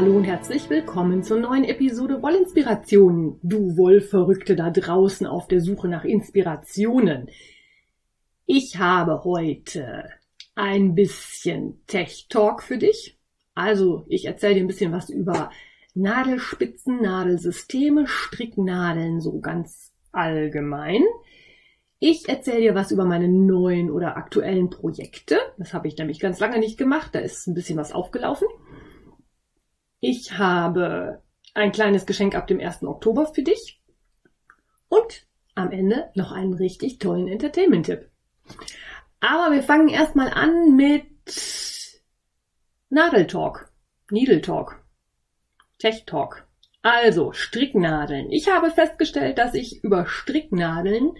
[0.00, 3.38] Hallo und herzlich willkommen zur neuen Episode Wollinspirationen.
[3.42, 7.28] Du Wollverrückte da draußen auf der Suche nach Inspirationen.
[8.46, 10.08] Ich habe heute
[10.54, 13.18] ein bisschen Tech Talk für dich.
[13.54, 15.50] Also, ich erzähle dir ein bisschen was über
[15.92, 21.02] Nadelspitzen, Nadelsysteme, Stricknadeln so ganz allgemein.
[21.98, 25.36] Ich erzähle dir was über meine neuen oder aktuellen Projekte.
[25.58, 27.14] Das habe ich nämlich ganz lange nicht gemacht.
[27.14, 28.48] Da ist ein bisschen was aufgelaufen.
[30.00, 31.22] Ich habe
[31.54, 32.82] ein kleines Geschenk ab dem 1.
[32.84, 33.82] Oktober für dich.
[34.88, 38.08] Und am Ende noch einen richtig tollen Entertainment-Tipp.
[39.20, 41.04] Aber wir fangen erstmal an mit
[42.88, 43.70] Nadeltalk,
[44.10, 44.82] Needle Talk,
[45.78, 46.46] Tech Talk.
[46.82, 48.30] Also Stricknadeln.
[48.30, 51.12] Ich habe festgestellt, dass ich über Stricknadeln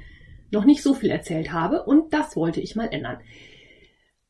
[0.51, 3.21] noch nicht so viel erzählt habe und das wollte ich mal ändern.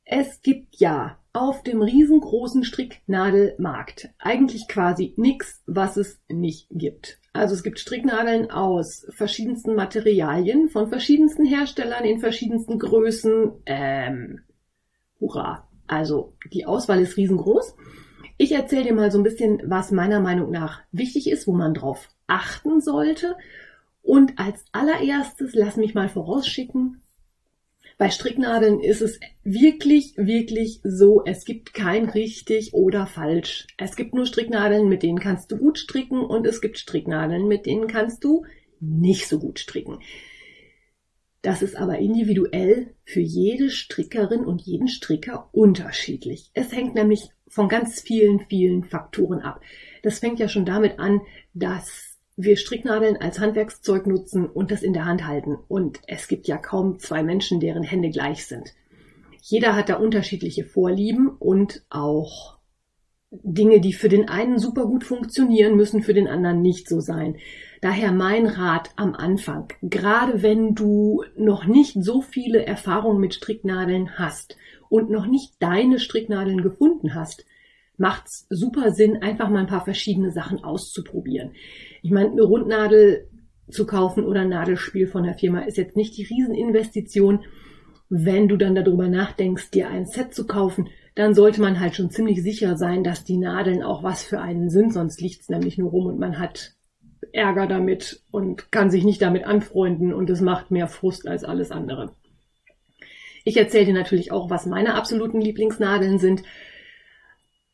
[0.05, 7.19] Es gibt ja auf dem riesengroßen Stricknadelmarkt eigentlich quasi nichts, was es nicht gibt.
[7.33, 13.53] Also es gibt Stricknadeln aus verschiedensten Materialien, von verschiedensten Herstellern in verschiedensten Größen.
[13.67, 14.41] Ähm,
[15.21, 15.69] hurra.
[15.87, 17.77] Also die Auswahl ist riesengroß.
[18.37, 21.75] Ich erzähle dir mal so ein bisschen, was meiner Meinung nach wichtig ist, wo man
[21.75, 23.37] drauf achten sollte.
[24.03, 27.03] Und als allererstes, lass mich mal vorausschicken,
[28.01, 33.67] bei Stricknadeln ist es wirklich, wirklich so, es gibt kein richtig oder falsch.
[33.77, 37.67] Es gibt nur Stricknadeln, mit denen kannst du gut stricken und es gibt Stricknadeln, mit
[37.67, 38.47] denen kannst du
[38.81, 39.99] nicht so gut stricken.
[41.43, 46.51] Das ist aber individuell für jede Strickerin und jeden Stricker unterschiedlich.
[46.55, 49.61] Es hängt nämlich von ganz vielen, vielen Faktoren ab.
[50.03, 51.21] Das fängt ja schon damit an,
[51.53, 52.10] dass
[52.43, 55.59] wir Stricknadeln als Handwerkszeug nutzen und das in der Hand halten.
[55.69, 58.75] Und es gibt ja kaum zwei Menschen, deren Hände gleich sind.
[59.43, 62.59] Jeder hat da unterschiedliche Vorlieben und auch
[63.31, 67.37] Dinge, die für den einen super gut funktionieren, müssen für den anderen nicht so sein.
[67.81, 74.19] Daher mein Rat am Anfang, gerade wenn du noch nicht so viele Erfahrungen mit Stricknadeln
[74.19, 74.57] hast
[74.89, 77.47] und noch nicht deine Stricknadeln gefunden hast,
[78.01, 81.53] macht's super Sinn, einfach mal ein paar verschiedene Sachen auszuprobieren.
[82.03, 83.29] Ich meine, eine Rundnadel
[83.71, 87.45] zu kaufen oder ein Nadelspiel von der Firma ist jetzt nicht die Rieseninvestition.
[88.09, 92.11] Wenn du dann darüber nachdenkst, dir ein Set zu kaufen, dann sollte man halt schon
[92.11, 95.91] ziemlich sicher sein, dass die Nadeln auch was für einen sind, sonst liegt's nämlich nur
[95.91, 96.73] rum und man hat
[97.33, 101.71] Ärger damit und kann sich nicht damit anfreunden und es macht mehr Frust als alles
[101.71, 102.15] andere.
[103.45, 106.43] Ich erzähle dir natürlich auch, was meine absoluten Lieblingsnadeln sind.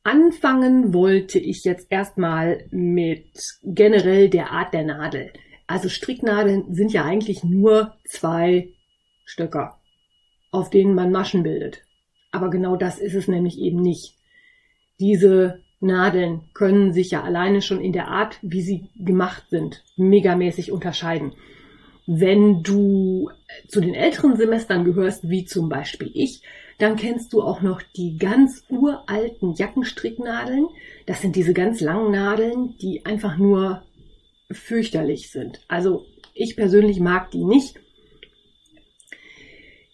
[0.07, 3.27] Anfangen wollte ich jetzt erstmal mit
[3.65, 5.33] generell der Art der Nadel.
[5.67, 8.69] Also Stricknadeln sind ja eigentlich nur zwei
[9.25, 9.81] Stöcker,
[10.53, 11.83] auf denen man Maschen bildet.
[12.31, 14.15] Aber genau das ist es nämlich eben nicht.
[15.01, 20.71] Diese Nadeln können sich ja alleine schon in der Art, wie sie gemacht sind, megamäßig
[20.71, 21.33] unterscheiden.
[22.07, 23.31] Wenn du
[23.67, 26.43] zu den älteren Semestern gehörst, wie zum Beispiel ich,
[26.79, 30.69] dann kennst du auch noch die ganz uralten Jackenstricknadeln.
[31.07, 33.83] Das sind diese ganz langen Nadeln, die einfach nur
[34.51, 35.61] fürchterlich sind.
[35.69, 36.05] Also
[36.35, 37.81] ich persönlich mag die nicht.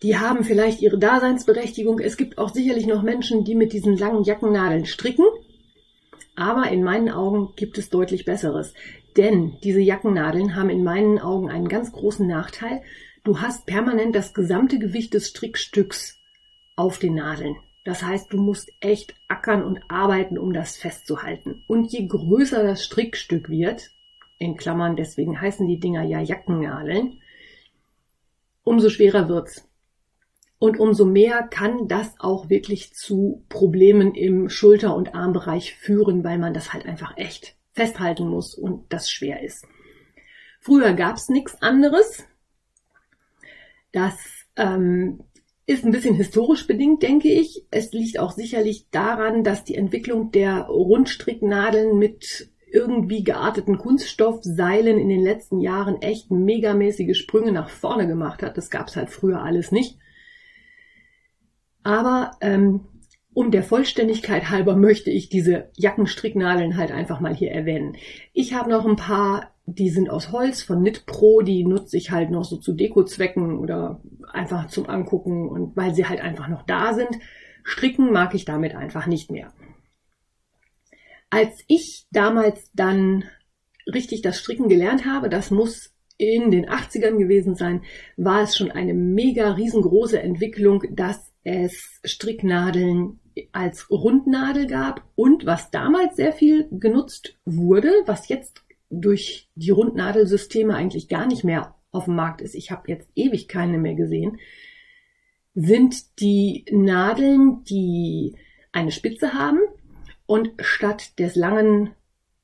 [0.03, 2.01] Die haben vielleicht ihre Daseinsberechtigung.
[2.01, 5.25] Es gibt auch sicherlich noch Menschen, die mit diesen langen Jackennadeln stricken.
[6.35, 8.75] Aber in meinen Augen gibt es deutlich Besseres.
[9.17, 12.83] Denn diese Jackennadeln haben in meinen Augen einen ganz großen Nachteil.
[13.23, 16.22] Du hast permanent das gesamte Gewicht des Strickstücks
[16.77, 17.57] auf den Nadeln.
[17.85, 21.65] Das heißt, du musst echt ackern und arbeiten, um das festzuhalten.
[21.67, 23.91] Und je größer das Strickstück wird,
[24.39, 27.21] in Klammern, deswegen heißen die Dinger ja Jackennadeln,
[28.65, 29.69] umso schwerer wird's.
[30.59, 36.39] Und umso mehr kann das auch wirklich zu Problemen im Schulter- und Armbereich führen, weil
[36.39, 39.67] man das halt einfach echt festhalten muss und das schwer ist.
[40.61, 42.25] Früher gab's nichts anderes.
[43.91, 44.15] Das
[44.55, 45.25] ähm,
[45.67, 47.65] ist ein bisschen historisch bedingt, denke ich.
[47.71, 55.09] Es liegt auch sicherlich daran, dass die Entwicklung der Rundstricknadeln mit irgendwie gearteten Kunststoffseilen in
[55.09, 58.57] den letzten Jahren echt megamäßige Sprünge nach vorne gemacht hat.
[58.57, 59.99] Das gab's halt früher alles nicht.
[61.83, 62.81] Aber ähm,
[63.35, 67.97] um der Vollständigkeit halber möchte ich diese Jackenstricknadeln halt einfach mal hier erwähnen.
[68.33, 72.11] Ich habe noch ein paar, die sind aus Holz von Knit Pro, die nutze ich
[72.11, 74.01] halt noch so zu Dekozwecken oder
[74.33, 77.19] einfach zum Angucken und weil sie halt einfach noch da sind.
[77.65, 79.53] Stricken mag ich damit einfach nicht mehr.
[81.31, 83.25] Als ich damals dann
[83.87, 87.83] richtig das Stricken gelernt habe, das muss in den 80ern gewesen sein,
[88.17, 93.21] war es schon eine mega riesengroße Entwicklung, dass es Stricknadeln
[93.53, 98.63] als Rundnadel gab und was damals sehr viel genutzt wurde, was jetzt
[98.93, 103.49] durch die Rundnadelsysteme eigentlich gar nicht mehr auf dem Markt ist, ich habe jetzt ewig
[103.49, 104.39] keine mehr gesehen,
[105.55, 108.37] sind die Nadeln, die
[108.71, 109.59] eine Spitze haben
[110.27, 111.91] und statt des langen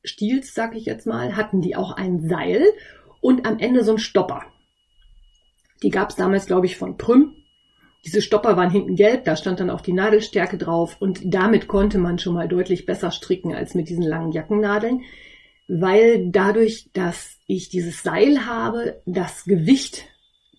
[0.04, 2.64] Stiels, sag ich jetzt mal, hatten die auch ein Seil
[3.20, 4.42] und am Ende so ein Stopper.
[5.82, 7.34] Die gab es damals, glaube ich, von Prüm.
[8.04, 11.98] Diese Stopper waren hinten gelb, da stand dann auch die Nadelstärke drauf und damit konnte
[11.98, 15.02] man schon mal deutlich besser stricken als mit diesen langen Jackennadeln,
[15.68, 20.06] weil dadurch, dass ich dieses Seil habe, das Gewicht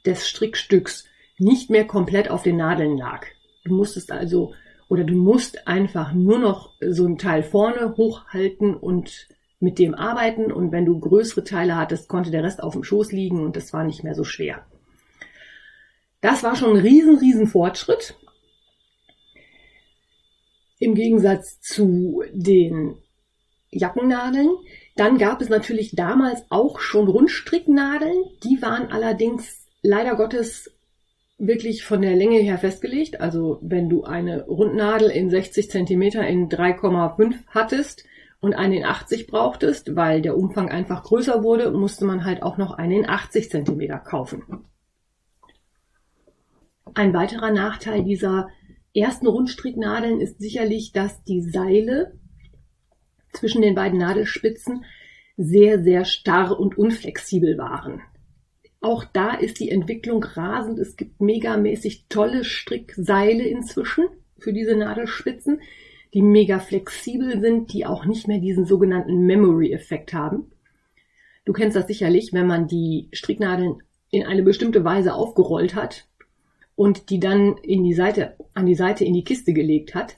[0.05, 1.05] des Strickstücks
[1.39, 3.25] nicht mehr komplett auf den Nadeln lag.
[3.63, 4.53] Du musstest also
[4.87, 9.27] oder du musst einfach nur noch so ein Teil vorne hochhalten und
[9.59, 13.11] mit dem arbeiten und wenn du größere Teile hattest, konnte der Rest auf dem Schoß
[13.11, 14.65] liegen und das war nicht mehr so schwer.
[16.21, 18.15] Das war schon ein riesen, riesen Fortschritt.
[20.79, 22.95] Im Gegensatz zu den
[23.71, 24.49] Jackennadeln.
[24.99, 28.21] Dann gab es natürlich damals auch schon Rundstricknadeln.
[28.43, 30.75] Die waren allerdings leider Gottes
[31.37, 33.21] wirklich von der Länge her festgelegt.
[33.21, 38.03] Also wenn du eine Rundnadel in 60 Zentimeter in 3,5 hattest
[38.41, 42.57] und eine in 80 brauchtest, weil der Umfang einfach größer wurde, musste man halt auch
[42.57, 44.65] noch eine in 80 Zentimeter kaufen.
[46.93, 48.49] Ein weiterer Nachteil dieser
[48.93, 52.18] ersten Rundstricknadeln ist sicherlich, dass die Seile
[53.33, 54.85] zwischen den beiden Nadelspitzen
[55.37, 58.01] sehr, sehr starr und unflexibel waren.
[58.81, 60.79] Auch da ist die Entwicklung rasend.
[60.79, 64.05] Es gibt megamäßig tolle Strickseile inzwischen
[64.37, 65.61] für diese Nadelspitzen,
[66.13, 70.51] die mega flexibel sind, die auch nicht mehr diesen sogenannten Memory-Effekt haben.
[71.45, 73.81] Du kennst das sicherlich, wenn man die Stricknadeln
[74.11, 76.07] in eine bestimmte Weise aufgerollt hat,
[76.79, 80.15] und die dann in die Seite, an die Seite in die Kiste gelegt hat,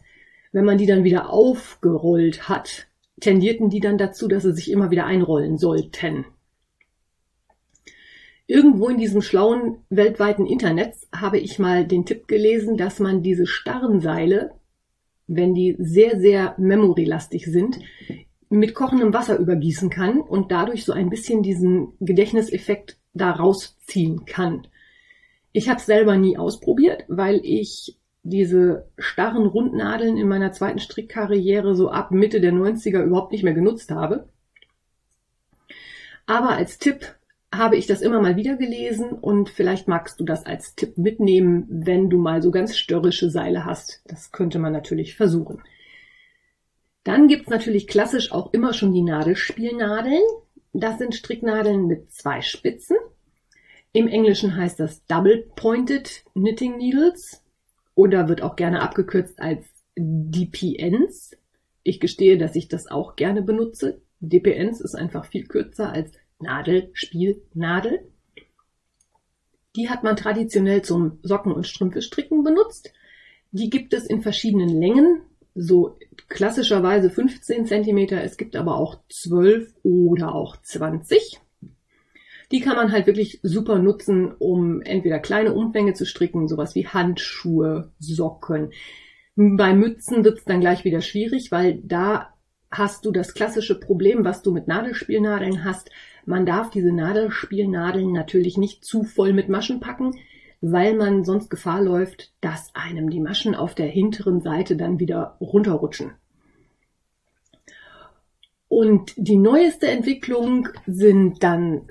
[0.52, 2.86] wenn man die dann wieder aufgerollt hat,
[3.22, 6.26] tendierten die dann dazu, dass sie sich immer wieder einrollen sollten.
[8.48, 13.48] Irgendwo in diesem schlauen weltweiten Internet habe ich mal den Tipp gelesen, dass man diese
[13.48, 14.52] starren Seile,
[15.28, 17.80] wenn die sehr, sehr memorylastig sind,
[18.50, 24.68] mit kochendem Wasser übergießen kann und dadurch so ein bisschen diesen Gedächtniseffekt da rausziehen kann.
[25.54, 31.76] Ich habe es selber nie ausprobiert, weil ich diese starren Rundnadeln in meiner zweiten Strickkarriere
[31.76, 34.30] so ab Mitte der 90er überhaupt nicht mehr genutzt habe.
[36.26, 37.16] Aber als Tipp
[37.54, 41.66] habe ich das immer mal wieder gelesen und vielleicht magst du das als Tipp mitnehmen,
[41.70, 44.02] wenn du mal so ganz störrische Seile hast.
[44.06, 45.62] Das könnte man natürlich versuchen.
[47.04, 50.22] Dann gibt's natürlich klassisch auch immer schon die Nadelspielnadeln.
[50.72, 52.96] Das sind Stricknadeln mit zwei Spitzen
[53.94, 57.44] im Englischen heißt das Double Pointed Knitting Needles
[57.96, 59.66] oder wird auch gerne abgekürzt als
[59.98, 61.38] DPNs.
[61.84, 64.02] Ich gestehe, dass ich das auch gerne benutze.
[64.20, 68.08] DPNs ist einfach viel kürzer als Nadel, Spiel, Nadel.
[69.76, 72.94] Die hat man traditionell zum Socken- und Strümpfe-Stricken benutzt.
[73.52, 75.22] Die gibt es in verschiedenen Längen,
[75.56, 75.98] so
[76.30, 77.98] klassischerweise 15 cm.
[78.18, 81.40] Es gibt aber auch 12 oder auch 20.
[82.52, 86.88] Die kann man halt wirklich super nutzen, um entweder kleine Umfänge zu stricken, sowas wie
[86.88, 88.72] Handschuhe, Socken.
[89.36, 92.34] Bei Mützen wird es dann gleich wieder schwierig, weil da
[92.70, 95.92] hast du das klassische Problem, was du mit Nadelspielnadeln hast.
[96.26, 100.12] Man darf diese Nadelspielnadeln natürlich nicht zu voll mit Maschen packen,
[100.62, 105.38] weil man sonst Gefahr läuft, dass einem die Maschen auf der hinteren Seite dann wieder
[105.42, 106.12] runterrutschen.
[108.68, 111.88] Und die neueste Entwicklung sind dann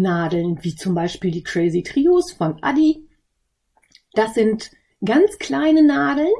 [0.00, 3.08] Nadeln, wie zum Beispiel die Crazy Trios von Adi.
[4.12, 4.70] Das sind
[5.04, 6.32] ganz kleine Nadeln,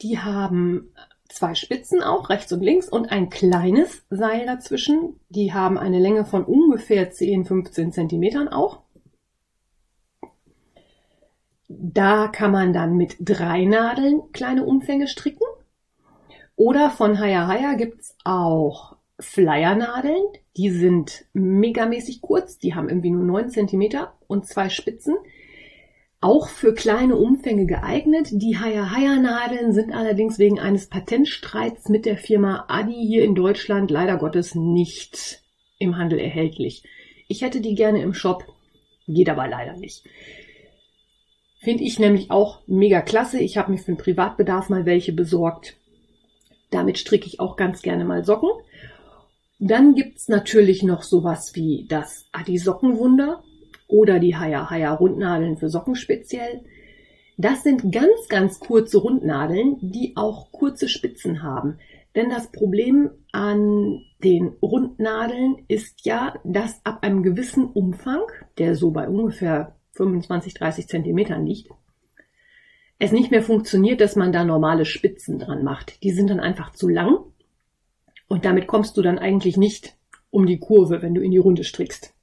[0.00, 0.92] die haben
[1.28, 5.20] zwei Spitzen auch, rechts und links, und ein kleines Seil dazwischen.
[5.28, 8.82] Die haben eine Länge von ungefähr 10, 15 Zentimetern auch.
[11.68, 15.46] Da kann man dann mit drei Nadeln kleine Umfänge stricken.
[16.54, 20.22] Oder von Haya Haya gibt's auch Flyernadeln,
[20.56, 25.16] die sind megamäßig kurz, die haben irgendwie nur 9 cm und zwei Spitzen.
[26.22, 28.28] auch für kleine Umfänge geeignet.
[28.30, 34.18] Die Haya-Haya-Nadeln sind allerdings wegen eines Patentstreits mit der Firma Adi hier in Deutschland leider
[34.18, 35.42] Gottes nicht
[35.78, 36.84] im Handel erhältlich.
[37.26, 38.44] Ich hätte die gerne im Shop,
[39.08, 40.04] geht aber leider nicht.
[41.60, 43.40] Finde ich nämlich auch mega klasse.
[43.40, 45.76] Ich habe mir für den Privatbedarf mal welche besorgt.
[46.70, 48.50] Damit stricke ich auch ganz gerne mal Socken.
[49.64, 53.44] Dann gibt's natürlich noch sowas wie das Adi Sockenwunder
[53.86, 56.64] oder die Haya Haya Rundnadeln für Socken speziell.
[57.38, 61.78] Das sind ganz, ganz kurze Rundnadeln, die auch kurze Spitzen haben.
[62.16, 68.22] Denn das Problem an den Rundnadeln ist ja, dass ab einem gewissen Umfang,
[68.58, 71.70] der so bei ungefähr 25, 30 Zentimetern liegt,
[72.98, 76.02] es nicht mehr funktioniert, dass man da normale Spitzen dran macht.
[76.02, 77.31] Die sind dann einfach zu lang
[78.32, 79.94] und damit kommst du dann eigentlich nicht
[80.30, 82.14] um die Kurve, wenn du in die Runde strickst.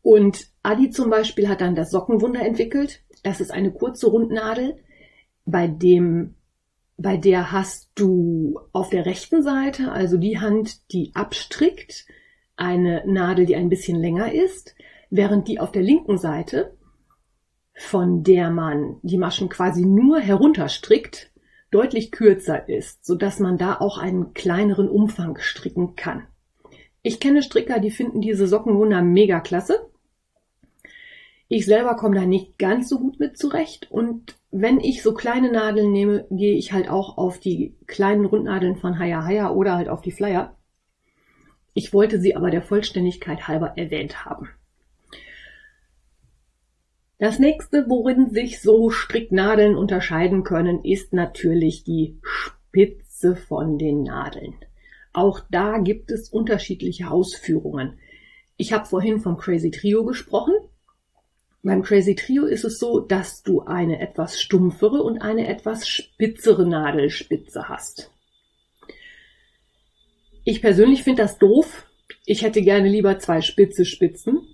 [0.00, 3.02] Und Adi zum Beispiel hat dann das Sockenwunder entwickelt.
[3.22, 4.78] Das ist eine kurze Rundnadel,
[5.44, 6.36] bei dem,
[6.96, 12.06] bei der hast du auf der rechten Seite, also die Hand, die abstrickt,
[12.56, 14.76] eine Nadel, die ein bisschen länger ist,
[15.10, 16.74] während die auf der linken Seite,
[17.74, 21.30] von der man die Maschen quasi nur herunterstrickt,
[21.76, 26.26] deutlich kürzer ist, so dass man da auch einen kleineren Umfang stricken kann.
[27.02, 29.90] Ich kenne Stricker, die finden diese Sockenwunder mega klasse.
[31.48, 35.52] Ich selber komme da nicht ganz so gut mit zurecht und wenn ich so kleine
[35.52, 39.90] Nadeln nehme, gehe ich halt auch auf die kleinen Rundnadeln von Haya Haya oder halt
[39.90, 40.56] auf die Flyer.
[41.74, 44.48] Ich wollte sie aber der Vollständigkeit halber erwähnt haben.
[47.18, 54.54] Das nächste, worin sich so Stricknadeln unterscheiden können, ist natürlich die Spitze von den Nadeln.
[55.14, 57.98] Auch da gibt es unterschiedliche Ausführungen.
[58.58, 60.54] Ich habe vorhin vom Crazy Trio gesprochen.
[61.62, 66.68] Beim Crazy Trio ist es so, dass du eine etwas stumpfere und eine etwas spitzere
[66.68, 68.12] Nadelspitze hast.
[70.44, 71.86] Ich persönlich finde das doof.
[72.26, 74.46] Ich hätte gerne lieber zwei spitze Spitzen.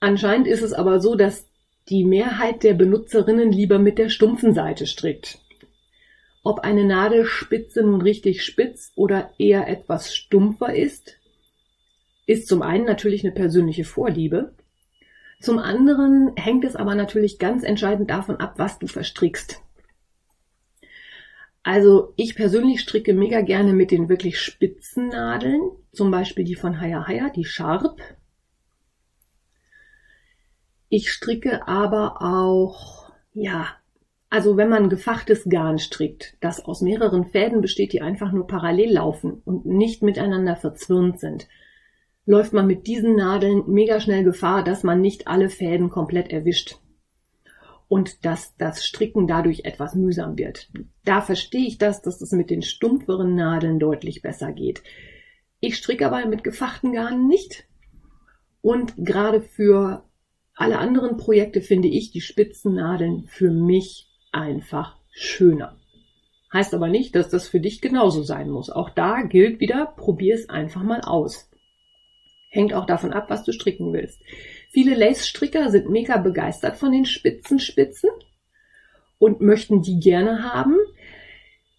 [0.00, 1.46] Anscheinend ist es aber so, dass
[1.88, 5.38] die Mehrheit der Benutzerinnen lieber mit der stumpfen Seite strickt.
[6.42, 11.18] Ob eine Nadelspitze nun richtig spitz oder eher etwas stumpfer ist,
[12.26, 14.54] ist zum einen natürlich eine persönliche Vorliebe.
[15.40, 19.60] Zum anderen hängt es aber natürlich ganz entscheidend davon ab, was du verstrickst.
[21.62, 25.60] Also ich persönlich stricke mega gerne mit den wirklich spitzen Nadeln,
[25.92, 28.00] zum Beispiel die von Haya Haya, die Sharp.
[30.88, 33.68] Ich stricke aber auch, ja,
[34.30, 38.92] also wenn man gefachtes Garn strickt, das aus mehreren Fäden besteht, die einfach nur parallel
[38.92, 41.48] laufen und nicht miteinander verzwirnt sind,
[42.24, 46.76] läuft man mit diesen Nadeln mega schnell Gefahr, dass man nicht alle Fäden komplett erwischt
[47.88, 50.68] und dass das Stricken dadurch etwas mühsam wird.
[51.04, 54.82] Da verstehe ich das, dass es mit den stumpferen Nadeln deutlich besser geht.
[55.60, 57.64] Ich stricke aber mit gefachten Garnen nicht.
[58.60, 60.05] Und gerade für
[60.56, 65.76] alle anderen Projekte finde ich die Spitzennadeln für mich einfach schöner.
[66.52, 68.70] Heißt aber nicht, dass das für dich genauso sein muss.
[68.70, 71.50] Auch da gilt wieder, probier es einfach mal aus.
[72.48, 74.22] Hängt auch davon ab, was du stricken willst.
[74.70, 78.08] Viele Lace-Stricker sind mega begeistert von den Spitzenspitzen
[79.18, 80.76] und möchten die gerne haben.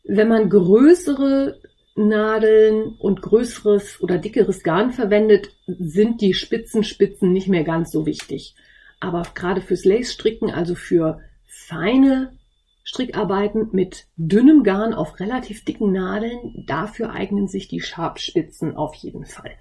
[0.04, 1.60] Wenn man größere
[1.98, 8.56] Nadeln und größeres oder dickeres Garn verwendet, sind die Spitzenspitzen nicht mehr ganz so wichtig.
[9.00, 12.38] Aber gerade fürs Lace-Stricken, also für feine
[12.84, 19.26] Strickarbeiten mit dünnem Garn auf relativ dicken Nadeln, dafür eignen sich die Schabspitzen auf jeden
[19.26, 19.52] Fall.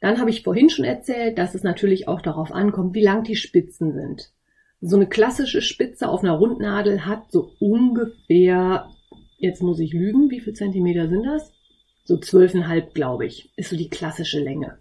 [0.00, 3.36] Dann habe ich vorhin schon erzählt, dass es natürlich auch darauf ankommt, wie lang die
[3.36, 4.30] Spitzen sind.
[4.80, 8.88] So eine klassische Spitze auf einer Rundnadel hat so ungefähr,
[9.38, 11.52] jetzt muss ich lügen, wie viel Zentimeter sind das?
[12.04, 14.78] So zwölfeinhalb, glaube ich, ist so die klassische Länge.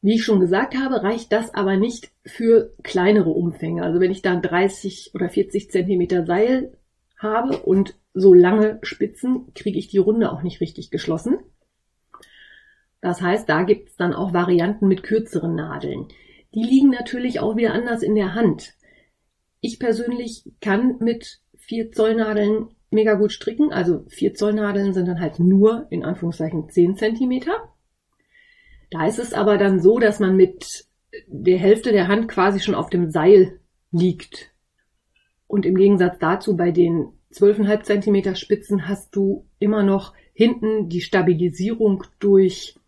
[0.00, 3.84] Wie ich schon gesagt habe, reicht das aber nicht für kleinere Umfänge.
[3.84, 6.76] Also wenn ich da 30 oder 40 Zentimeter Seil
[7.16, 11.38] habe und so lange Spitzen, kriege ich die Runde auch nicht richtig geschlossen.
[13.00, 16.08] Das heißt, da gibt es dann auch Varianten mit kürzeren Nadeln.
[16.54, 18.74] Die liegen natürlich auch wieder anders in der Hand.
[19.60, 21.40] Ich persönlich kann mit
[21.72, 23.72] 4 Zoll Nadeln mega gut stricken.
[23.72, 27.72] Also 4 Zoll Nadeln sind dann halt nur in Anführungszeichen 10 Zentimeter.
[28.90, 30.84] Da ist es aber dann so, dass man mit
[31.26, 33.58] der Hälfte der Hand quasi schon auf dem Seil
[33.90, 34.50] liegt.
[35.46, 41.00] Und im Gegensatz dazu bei den 12,5 Zentimeter Spitzen hast du immer noch hinten die
[41.00, 42.78] Stabilisierung durch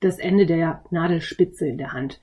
[0.00, 2.20] das Ende der Nadelspitze in der Hand.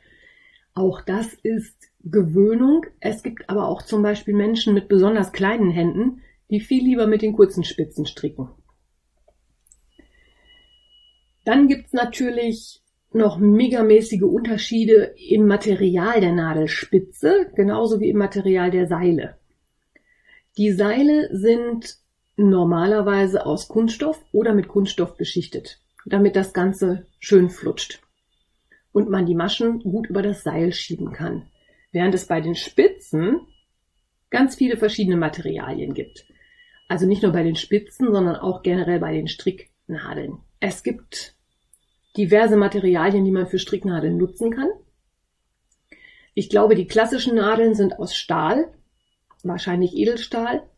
[0.75, 2.85] Auch das ist Gewöhnung.
[2.99, 7.21] Es gibt aber auch zum Beispiel Menschen mit besonders kleinen Händen, die viel lieber mit
[7.21, 8.49] den kurzen Spitzen stricken.
[11.43, 12.81] Dann gibt's natürlich
[13.11, 19.37] noch megamäßige Unterschiede im Material der Nadelspitze, genauso wie im Material der Seile.
[20.57, 21.97] Die Seile sind
[22.35, 28.01] normalerweise aus Kunststoff oder mit Kunststoff beschichtet, damit das Ganze schön flutscht
[28.91, 31.47] und man die Maschen gut über das Seil schieben kann.
[31.95, 33.39] Während es bei den Spitzen
[34.29, 36.25] ganz viele verschiedene Materialien gibt.
[36.89, 40.39] Also nicht nur bei den Spitzen, sondern auch generell bei den Stricknadeln.
[40.59, 41.37] Es gibt
[42.17, 44.67] diverse Materialien, die man für Stricknadeln nutzen kann.
[46.33, 48.73] Ich glaube, die klassischen Nadeln sind aus Stahl,
[49.43, 50.69] wahrscheinlich Edelstahl.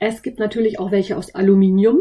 [0.00, 2.00] Es gibt natürlich auch welche aus Aluminium,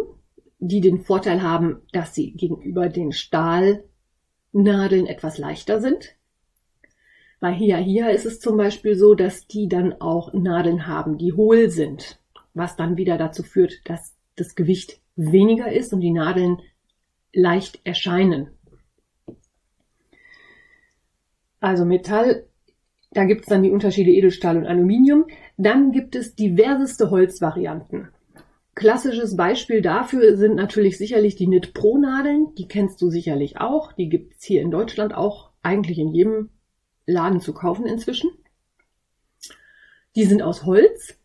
[0.57, 3.83] die den Vorteil haben, dass sie gegenüber den Stahl
[4.53, 6.15] Nadeln etwas leichter sind.
[7.41, 11.33] Bei Hia Hia ist es zum Beispiel so, dass die dann auch Nadeln haben, die
[11.33, 12.19] hohl sind,
[12.53, 16.61] was dann wieder dazu führt, dass das Gewicht weniger ist und die Nadeln
[17.33, 18.51] leicht erscheinen.
[21.59, 22.45] Also Metall,
[23.09, 25.25] da gibt es dann die Unterschiede Edelstahl und Aluminium.
[25.57, 28.09] Dann gibt es diverseste Holzvarianten.
[28.75, 32.53] Klassisches Beispiel dafür sind natürlich sicherlich die Knit Pro Nadeln.
[32.53, 33.93] Die kennst du sicherlich auch.
[33.93, 36.49] Die gibt's hier in Deutschland auch eigentlich in jedem
[37.05, 38.31] Laden zu kaufen inzwischen.
[40.15, 41.17] Die sind aus Holz.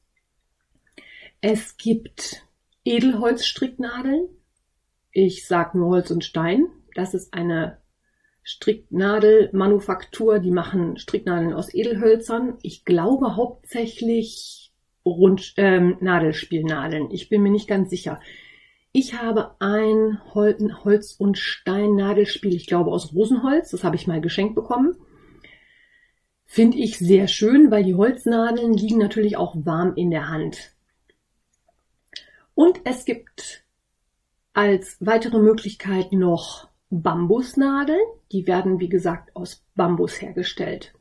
[1.41, 2.43] Es gibt
[2.85, 4.29] Edelholzstricknadeln.
[5.11, 6.67] Ich sag nur Holz und Stein.
[6.95, 7.79] Das ist eine
[8.43, 10.39] Stricknadelmanufaktur.
[10.39, 12.59] Die machen Stricknadeln aus Edelhölzern.
[12.63, 14.73] Ich glaube hauptsächlich
[15.05, 17.11] Rund, ähm, Nadelspielnadeln.
[17.11, 18.21] Ich bin mir nicht ganz sicher.
[18.93, 23.71] Ich habe ein Holz- und Stein-Nadelspiel, ich glaube aus Rosenholz.
[23.71, 24.97] Das habe ich mal geschenkt bekommen.
[26.47, 30.73] Finde ich sehr schön, weil die Holznadeln liegen natürlich auch warm in der Hand.
[32.55, 33.65] Und es gibt
[34.55, 38.01] als weitere Möglichkeit noch Bambusnadeln.
[38.33, 40.95] Die werden, wie gesagt, aus Bambus hergestellt.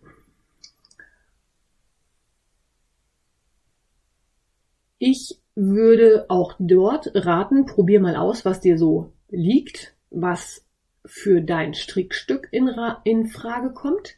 [4.98, 10.66] Ich würde auch dort raten, probier mal aus, was dir so liegt, was
[11.06, 12.70] für dein Strickstück in,
[13.04, 14.16] in Frage kommt.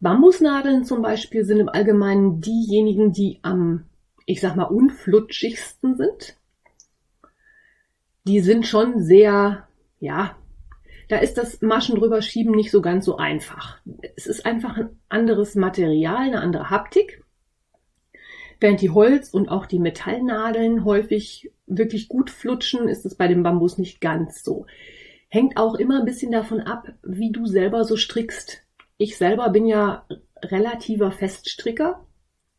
[0.00, 3.84] Bambusnadeln zum Beispiel sind im Allgemeinen diejenigen, die am,
[4.24, 6.36] ich sag mal, unflutschigsten sind.
[8.26, 9.68] Die sind schon sehr,
[10.00, 10.36] ja,
[11.08, 13.78] da ist das Maschen drüber schieben nicht so ganz so einfach.
[14.16, 17.22] Es ist einfach ein anderes Material, eine andere Haptik.
[18.58, 23.42] Während die Holz- und auch die Metallnadeln häufig wirklich gut flutschen, ist es bei dem
[23.42, 24.66] Bambus nicht ganz so.
[25.28, 28.65] Hängt auch immer ein bisschen davon ab, wie du selber so strickst.
[28.98, 30.06] Ich selber bin ja
[30.42, 32.06] relativer Feststricker,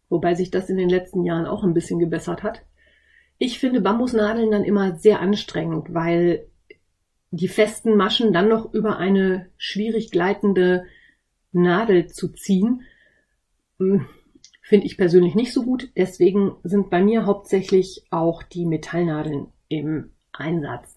[0.10, 2.64] wobei sich das in den letzten Jahren auch ein bisschen gebessert hat.
[3.38, 6.48] Ich finde Bambusnadeln dann immer sehr anstrengend, weil
[7.32, 10.86] die festen Maschen dann noch über eine schwierig gleitende
[11.52, 12.84] Nadel zu ziehen,
[13.80, 14.08] hm,
[14.68, 15.92] Finde ich persönlich nicht so gut.
[15.96, 20.97] Deswegen sind bei mir hauptsächlich auch die Metallnadeln im Einsatz.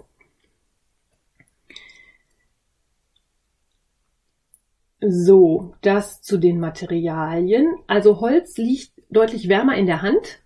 [5.00, 7.74] So, das zu den Materialien.
[7.86, 10.42] Also Holz liegt deutlich wärmer in der Hand,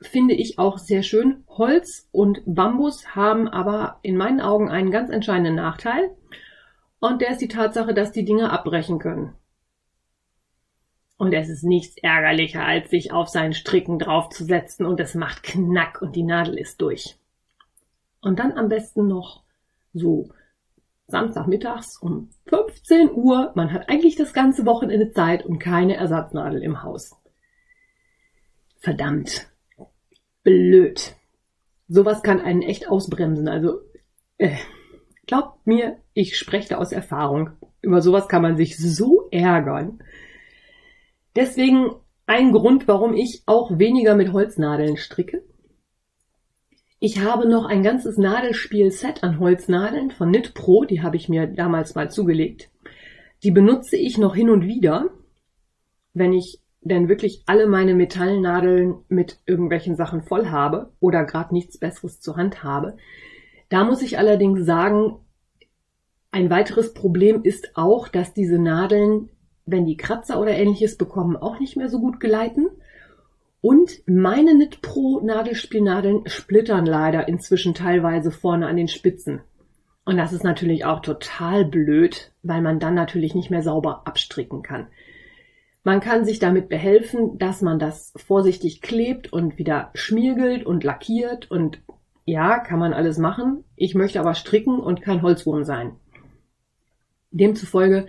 [0.00, 1.44] finde ich auch sehr schön.
[1.48, 6.10] Holz und Bambus haben aber in meinen Augen einen ganz entscheidenden Nachteil.
[7.00, 9.34] Und der ist die Tatsache, dass die Dinge abbrechen können.
[11.18, 16.02] Und es ist nichts ärgerlicher, als sich auf seinen Stricken draufzusetzen und es macht Knack
[16.02, 17.16] und die Nadel ist durch.
[18.20, 19.42] Und dann am besten noch
[19.94, 20.28] so
[21.08, 23.52] Samstagmittags um 15 Uhr.
[23.54, 27.16] Man hat eigentlich das ganze Wochenende Zeit und keine Ersatznadel im Haus.
[28.78, 29.48] Verdammt.
[30.42, 31.14] Blöd.
[31.88, 33.48] Sowas kann einen echt ausbremsen.
[33.48, 33.80] Also,
[34.38, 34.56] äh,
[35.26, 37.50] glaubt mir, ich spreche da aus Erfahrung.
[37.80, 40.02] Über sowas kann man sich so ärgern.
[41.36, 41.90] Deswegen
[42.26, 45.44] ein Grund, warum ich auch weniger mit Holznadeln stricke.
[47.06, 51.46] Ich habe noch ein ganzes Nadelspiel-Set an Holznadeln von Knit Pro, die habe ich mir
[51.46, 52.68] damals mal zugelegt.
[53.44, 55.10] Die benutze ich noch hin und wieder,
[56.14, 61.78] wenn ich denn wirklich alle meine Metallnadeln mit irgendwelchen Sachen voll habe oder gerade nichts
[61.78, 62.96] Besseres zur Hand habe.
[63.68, 65.20] Da muss ich allerdings sagen,
[66.32, 69.28] ein weiteres Problem ist auch, dass diese Nadeln
[69.66, 72.68] wenn die Kratzer oder ähnliches bekommen, auch nicht mehr so gut gleiten.
[73.60, 79.40] Und meine Knit Pro Nadelspielnadeln splittern leider inzwischen teilweise vorne an den Spitzen.
[80.04, 84.62] Und das ist natürlich auch total blöd, weil man dann natürlich nicht mehr sauber abstricken
[84.62, 84.86] kann.
[85.82, 91.50] Man kann sich damit behelfen, dass man das vorsichtig klebt und wieder schmiergelt und lackiert
[91.50, 91.80] und
[92.24, 93.64] ja, kann man alles machen.
[93.76, 95.96] Ich möchte aber stricken und kein Holzwurm sein.
[97.30, 98.08] Demzufolge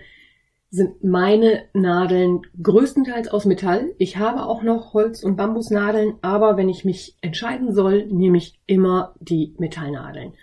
[0.70, 3.94] sind meine Nadeln größtenteils aus Metall.
[3.98, 8.60] Ich habe auch noch Holz- und Bambusnadeln, aber wenn ich mich entscheiden soll, nehme ich
[8.66, 10.34] immer die Metallnadeln.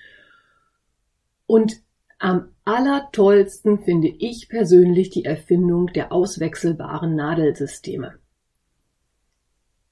[1.45, 1.75] Und
[2.17, 8.15] am allertollsten finde ich persönlich die Erfindung der auswechselbaren Nadelsysteme.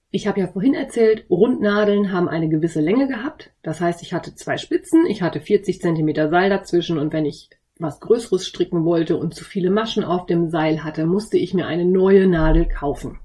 [0.10, 3.52] Ich habe ja vorhin erzählt, Rundnadeln haben eine gewisse Länge gehabt.
[3.62, 7.50] Das heißt, ich hatte zwei Spitzen, ich hatte 40 Zentimeter Seil dazwischen und wenn ich
[7.84, 11.67] was Größeres stricken wollte und zu viele Maschen auf dem Seil hatte, musste ich mir
[11.67, 13.19] eine neue Nadel kaufen.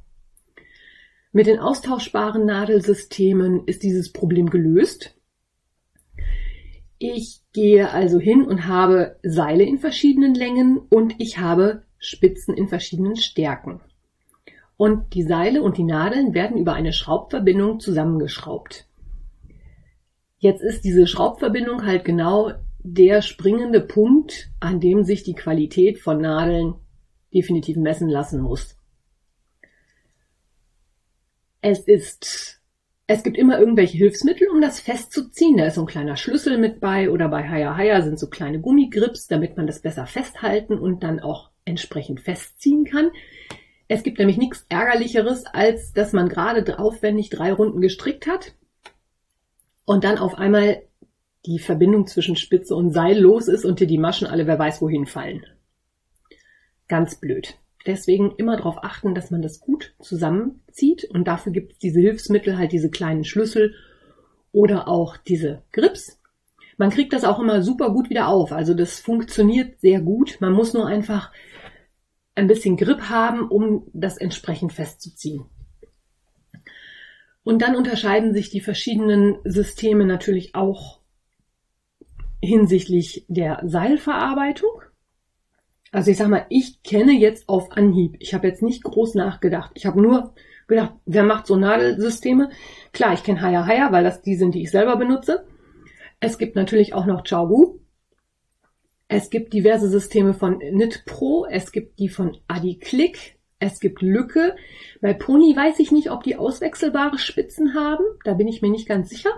[1.32, 5.14] Mit den austauschbaren Nadelsystemen ist dieses Problem gelöst.
[6.98, 12.68] Ich gehe also hin und habe Seile in verschiedenen Längen und ich habe Spitzen in
[12.68, 13.80] verschiedenen Stärken.
[14.76, 18.86] Und die Seile und die Nadeln werden über eine Schraubverbindung zusammengeschraubt.
[20.38, 26.20] Jetzt ist diese Schraubverbindung halt genau der springende Punkt, an dem sich die Qualität von
[26.20, 26.74] Nadeln
[27.34, 28.76] definitiv messen lassen muss.
[31.60, 32.60] Es ist,
[33.06, 35.56] es gibt immer irgendwelche Hilfsmittel, um das festzuziehen.
[35.56, 38.60] Da ist so ein kleiner Schlüssel mit bei oder bei Haya Haya sind so kleine
[38.60, 43.10] Gummigrips, damit man das besser festhalten und dann auch entsprechend festziehen kann.
[43.88, 48.54] Es gibt nämlich nichts ärgerlicheres, als dass man gerade aufwendig drei Runden gestrickt hat
[49.84, 50.82] und dann auf einmal
[51.46, 54.82] die Verbindung zwischen Spitze und Seil los ist und dir die Maschen alle wer weiß
[54.82, 55.44] wohin fallen.
[56.88, 57.56] Ganz blöd.
[57.86, 62.58] Deswegen immer darauf achten, dass man das gut zusammenzieht und dafür gibt es diese Hilfsmittel,
[62.58, 63.74] halt diese kleinen Schlüssel
[64.52, 66.20] oder auch diese Grips.
[66.76, 68.52] Man kriegt das auch immer super gut wieder auf.
[68.52, 70.38] Also das funktioniert sehr gut.
[70.40, 71.32] Man muss nur einfach
[72.34, 75.44] ein bisschen Grip haben, um das entsprechend festzuziehen.
[77.42, 80.97] Und dann unterscheiden sich die verschiedenen Systeme natürlich auch
[82.40, 84.82] hinsichtlich der Seilverarbeitung.
[85.90, 88.16] Also ich sag mal, ich kenne jetzt auf Anhieb.
[88.20, 89.70] Ich habe jetzt nicht groß nachgedacht.
[89.74, 90.34] Ich habe nur
[90.66, 92.50] gedacht, wer macht so Nadelsysteme?
[92.92, 95.46] Klar, ich kenne Haya Haya, weil das die sind, die ich selber benutze.
[96.20, 97.78] Es gibt natürlich auch noch Chaogu.
[99.08, 101.46] Es gibt diverse Systeme von Knit Pro.
[101.46, 103.38] Es gibt die von AdiClick.
[103.58, 104.54] Es gibt Lücke.
[105.00, 108.04] Bei Pony weiß ich nicht, ob die auswechselbare Spitzen haben.
[108.24, 109.30] Da bin ich mir nicht ganz sicher.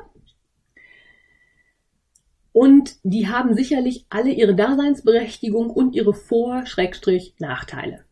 [2.52, 8.04] Und die haben sicherlich alle ihre Daseinsberechtigung und ihre Vor-Nachteile.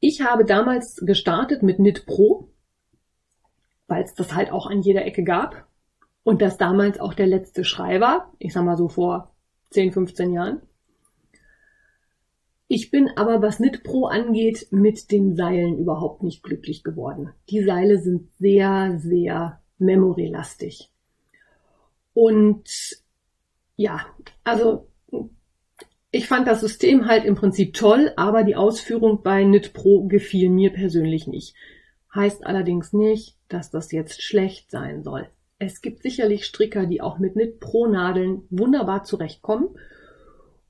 [0.00, 2.48] Ich habe damals gestartet mit Knit Pro,
[3.86, 5.66] weil es das halt auch an jeder Ecke gab
[6.22, 9.34] und das damals auch der letzte Schrei war, ich sag mal so vor
[9.70, 10.62] 10, 15 Jahren.
[12.66, 17.30] Ich bin aber, was Knit Pro angeht, mit den Seilen überhaupt nicht glücklich geworden.
[17.50, 20.90] Die Seile sind sehr, sehr memory-lastig.
[22.14, 22.64] Und
[23.76, 24.06] ja,
[24.44, 24.88] also
[26.10, 30.48] ich fand das System halt im Prinzip toll, aber die Ausführung bei Knit Pro gefiel
[30.48, 31.56] mir persönlich nicht.
[32.14, 35.28] Heißt allerdings nicht, dass das jetzt schlecht sein soll.
[35.58, 39.70] Es gibt sicherlich Stricker, die auch mit Knit Pro Nadeln wunderbar zurechtkommen.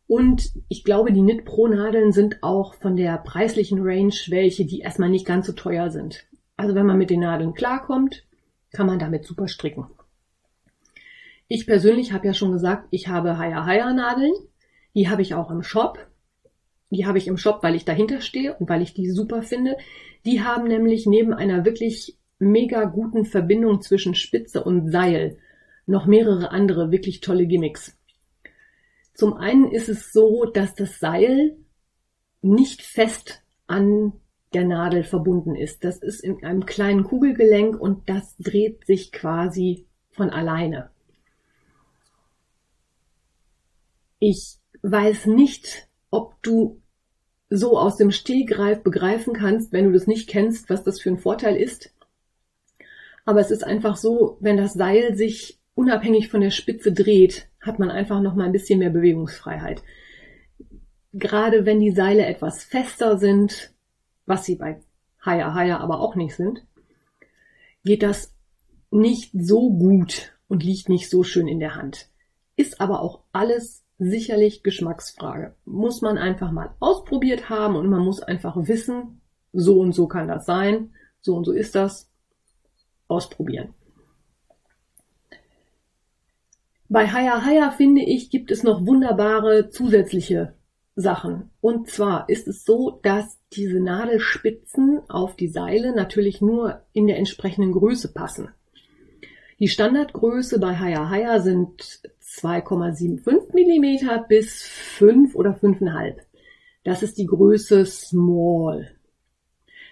[0.06, 4.80] Und ich glaube, die Knit Pro Nadeln sind auch von der preislichen Range welche, die
[4.80, 6.26] erstmal nicht ganz so teuer sind.
[6.56, 8.24] Also wenn man mit den Nadeln klarkommt,
[8.72, 9.86] kann man damit super stricken.
[11.48, 14.32] Ich persönlich habe ja schon gesagt, ich habe Haya Haya Nadeln.
[14.94, 15.98] Die habe ich auch im Shop.
[16.90, 19.76] Die habe ich im Shop, weil ich dahinter stehe und weil ich die super finde.
[20.24, 25.38] Die haben nämlich neben einer wirklich mega guten Verbindung zwischen Spitze und Seil
[25.86, 27.96] noch mehrere andere wirklich tolle Gimmicks.
[29.12, 31.56] Zum einen ist es so, dass das Seil
[32.42, 34.12] nicht fest an
[34.54, 35.84] der Nadel verbunden ist.
[35.84, 40.90] Das ist in einem kleinen Kugelgelenk und das dreht sich quasi von alleine.
[44.26, 46.80] Ich weiß nicht, ob du
[47.50, 51.18] so aus dem Stehgreif begreifen kannst, wenn du das nicht kennst, was das für ein
[51.18, 51.92] Vorteil ist.
[53.26, 57.78] Aber es ist einfach so, wenn das Seil sich unabhängig von der Spitze dreht, hat
[57.78, 59.82] man einfach noch mal ein bisschen mehr Bewegungsfreiheit.
[61.12, 63.74] Gerade wenn die Seile etwas fester sind,
[64.24, 64.80] was sie bei
[65.20, 66.64] Haya Haya aber auch nicht sind,
[67.84, 68.34] geht das
[68.90, 72.08] nicht so gut und liegt nicht so schön in der Hand.
[72.56, 75.54] Ist aber auch alles sicherlich Geschmacksfrage.
[75.64, 79.20] Muss man einfach mal ausprobiert haben und man muss einfach wissen,
[79.52, 82.10] so und so kann das sein, so und so ist das.
[83.06, 83.74] Ausprobieren.
[86.88, 90.54] Bei Haya Haya finde ich, gibt es noch wunderbare zusätzliche
[90.96, 91.50] Sachen.
[91.60, 97.18] Und zwar ist es so, dass diese Nadelspitzen auf die Seile natürlich nur in der
[97.18, 98.48] entsprechenden Größe passen.
[99.58, 102.02] Die Standardgröße bei Haya Haya sind
[102.38, 106.16] 2,75 Millimeter bis 5 oder 5,5.
[106.82, 108.90] Das ist die Größe Small.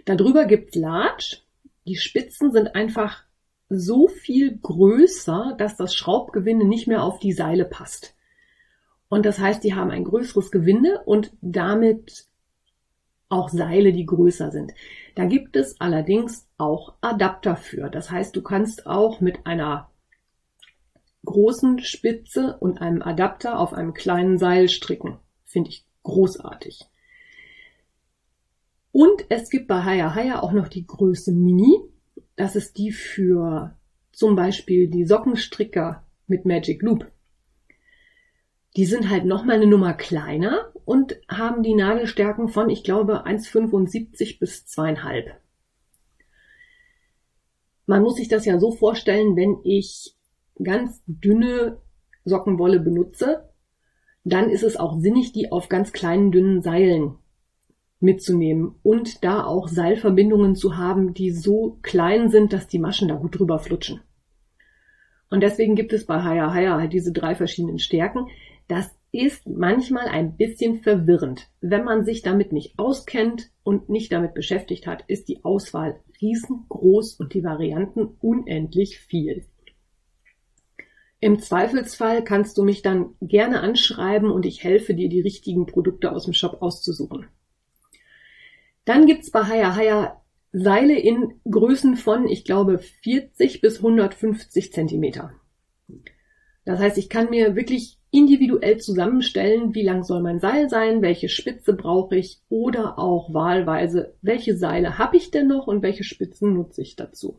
[0.05, 1.39] Darüber gibt's Large.
[1.87, 3.25] Die Spitzen sind einfach
[3.69, 8.15] so viel größer, dass das Schraubgewinde nicht mehr auf die Seile passt.
[9.09, 12.27] Und das heißt, die haben ein größeres Gewinde und damit
[13.29, 14.73] auch Seile, die größer sind.
[15.15, 17.89] Da gibt es allerdings auch Adapter für.
[17.89, 19.91] Das heißt, du kannst auch mit einer
[21.25, 25.19] großen Spitze und einem Adapter auf einem kleinen Seil stricken.
[25.45, 26.87] Finde ich großartig.
[28.91, 31.79] Und es gibt bei Haya Haya auch noch die Größe Mini.
[32.37, 33.77] Das ist die für
[34.13, 37.11] zum Beispiel die Sockenstricker mit Magic Loop.
[38.77, 44.39] Die sind halt nochmal eine Nummer kleiner und haben die Nadelstärken von, ich glaube, 1,75
[44.39, 45.33] bis 2,5.
[47.87, 50.17] Man muss sich das ja so vorstellen, wenn ich
[50.62, 51.79] ganz dünne
[52.25, 53.49] Sockenwolle benutze,
[54.25, 57.17] dann ist es auch sinnig, die auf ganz kleinen, dünnen Seilen
[58.01, 63.15] mitzunehmen und da auch Seilverbindungen zu haben, die so klein sind, dass die Maschen da
[63.15, 64.01] gut drüber flutschen.
[65.31, 68.27] Und deswegen gibt es bei Haya Haya halt diese drei verschiedenen Stärken.
[68.69, 71.49] Das ist manchmal ein bisschen verwirrend.
[71.61, 77.15] Wenn man sich damit nicht auskennt und nicht damit beschäftigt hat, ist die Auswahl riesengroß
[77.15, 79.47] und die Varianten unendlich viel.
[81.23, 86.11] Im Zweifelsfall kannst du mich dann gerne anschreiben und ich helfe dir, die richtigen Produkte
[86.11, 87.29] aus dem Shop auszusuchen.
[88.85, 95.33] Dann gibt's bei Haya Haya Seile in Größen von, ich glaube, 40 bis 150 Zentimeter.
[96.65, 101.29] Das heißt, ich kann mir wirklich individuell zusammenstellen, wie lang soll mein Seil sein, welche
[101.29, 106.55] Spitze brauche ich oder auch wahlweise, welche Seile habe ich denn noch und welche Spitzen
[106.55, 107.39] nutze ich dazu.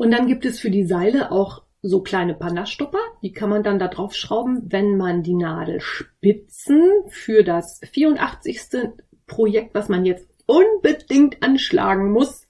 [0.00, 3.78] Und dann gibt es für die Seile auch so kleine Panastopper, die kann man dann
[3.78, 8.94] da drauf schrauben, wenn man die Nadelspitzen für das 84.
[9.26, 12.48] Projekt, was man jetzt unbedingt anschlagen muss,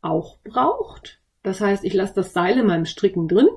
[0.00, 1.20] auch braucht.
[1.42, 3.48] Das heißt, ich lasse das Seil in meinem Stricken drin,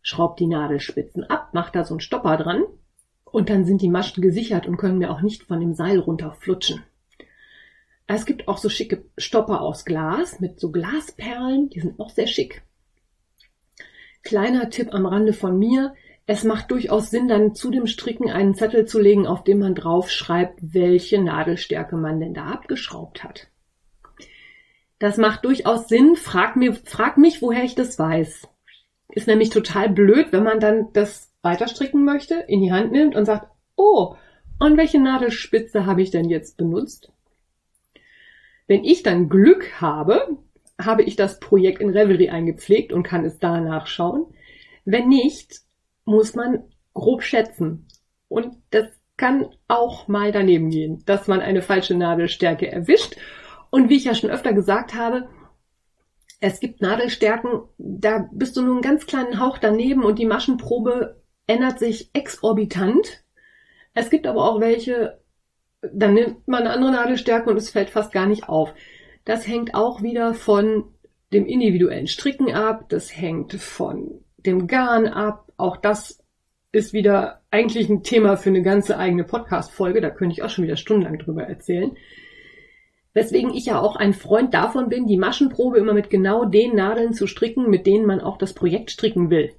[0.00, 2.62] schraube die Nadelspitzen ab, mache da so einen Stopper dran
[3.24, 6.84] und dann sind die Maschen gesichert und können mir auch nicht von dem Seil runterflutschen.
[8.10, 12.26] Es gibt auch so schicke Stopper aus Glas mit so Glasperlen, die sind auch sehr
[12.26, 12.62] schick.
[14.22, 15.94] Kleiner Tipp am Rande von mir.
[16.26, 19.74] Es macht durchaus Sinn, dann zu dem Stricken einen Zettel zu legen, auf dem man
[19.74, 23.48] drauf schreibt, welche Nadelstärke man denn da abgeschraubt hat.
[24.98, 26.16] Das macht durchaus Sinn.
[26.16, 28.48] Frag, mir, frag mich, woher ich das weiß.
[29.10, 33.26] Ist nämlich total blöd, wenn man dann das weiterstricken möchte, in die Hand nimmt und
[33.26, 34.16] sagt, oh,
[34.58, 37.12] und welche Nadelspitze habe ich denn jetzt benutzt?
[38.68, 40.38] Wenn ich dann Glück habe,
[40.80, 44.26] habe ich das Projekt in Revelry eingepflegt und kann es da nachschauen.
[44.84, 45.62] Wenn nicht,
[46.04, 46.62] muss man
[46.94, 47.88] grob schätzen.
[48.28, 53.16] Und das kann auch mal daneben gehen, dass man eine falsche Nadelstärke erwischt.
[53.70, 55.28] Und wie ich ja schon öfter gesagt habe,
[56.40, 61.20] es gibt Nadelstärken, da bist du nur einen ganz kleinen Hauch daneben und die Maschenprobe
[61.48, 63.24] ändert sich exorbitant.
[63.92, 65.20] Es gibt aber auch welche,
[65.80, 68.74] dann nimmt man eine andere Nadelstärke und es fällt fast gar nicht auf.
[69.24, 70.84] Das hängt auch wieder von
[71.32, 75.52] dem individuellen Stricken ab, das hängt von dem Garn ab.
[75.56, 76.22] Auch das
[76.72, 80.00] ist wieder eigentlich ein Thema für eine ganze eigene Podcast-Folge.
[80.00, 81.96] Da könnte ich auch schon wieder stundenlang drüber erzählen.
[83.14, 87.14] Weswegen ich ja auch ein Freund davon bin, die Maschenprobe immer mit genau den Nadeln
[87.14, 89.52] zu stricken, mit denen man auch das Projekt stricken will.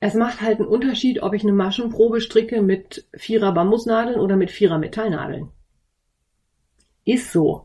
[0.00, 4.50] Es macht halt einen Unterschied, ob ich eine Maschenprobe stricke mit vierer Bambusnadeln oder mit
[4.50, 5.50] vierer Metallnadeln.
[7.04, 7.64] Ist so.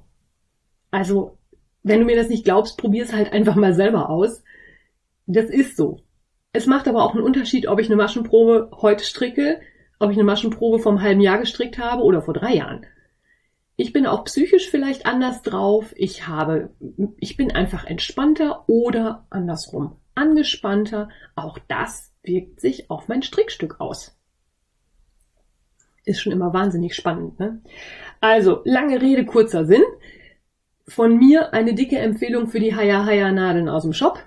[0.90, 1.38] Also,
[1.84, 4.44] wenn du mir das nicht glaubst, probier es halt einfach mal selber aus.
[5.26, 6.00] Das ist so.
[6.54, 9.60] Es macht aber auch einen Unterschied, ob ich eine Maschenprobe heute stricke,
[10.00, 12.86] ob ich eine Maschenprobe vom halben Jahr gestrickt habe oder vor drei Jahren.
[13.76, 15.94] Ich bin auch psychisch vielleicht anders drauf.
[15.96, 16.70] Ich habe,
[17.18, 21.10] ich bin einfach entspannter oder andersrum angespannter.
[21.36, 24.18] Auch das wirkt sich auf mein Strickstück aus.
[26.06, 27.62] Ist schon immer wahnsinnig spannend, ne?
[28.20, 29.84] Also, lange Rede, kurzer Sinn.
[30.88, 34.20] Von mir eine dicke Empfehlung für die Haya Haya Nadeln aus dem Shop.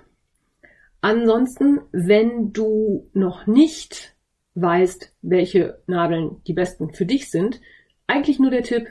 [1.01, 4.15] Ansonsten, wenn du noch nicht
[4.55, 7.61] weißt, welche Nadeln die besten für dich sind,
[8.07, 8.87] eigentlich nur der Tipp,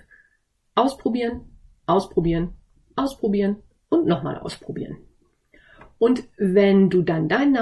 [0.76, 2.54] ausprobieren, ausprobieren,
[2.94, 3.56] ausprobieren
[3.88, 4.98] und nochmal ausprobieren.
[5.98, 7.52] Und wenn du dann dein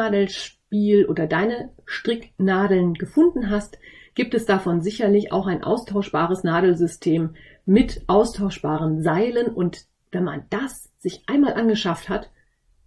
[0.74, 3.78] Nadelspiel oder deine Stricknadeln gefunden hast,
[4.14, 7.34] gibt es davon sicherlich auch ein austauschbares Nadelsystem
[7.64, 12.30] mit austauschbaren Seilen und wenn man das sich einmal angeschafft hat,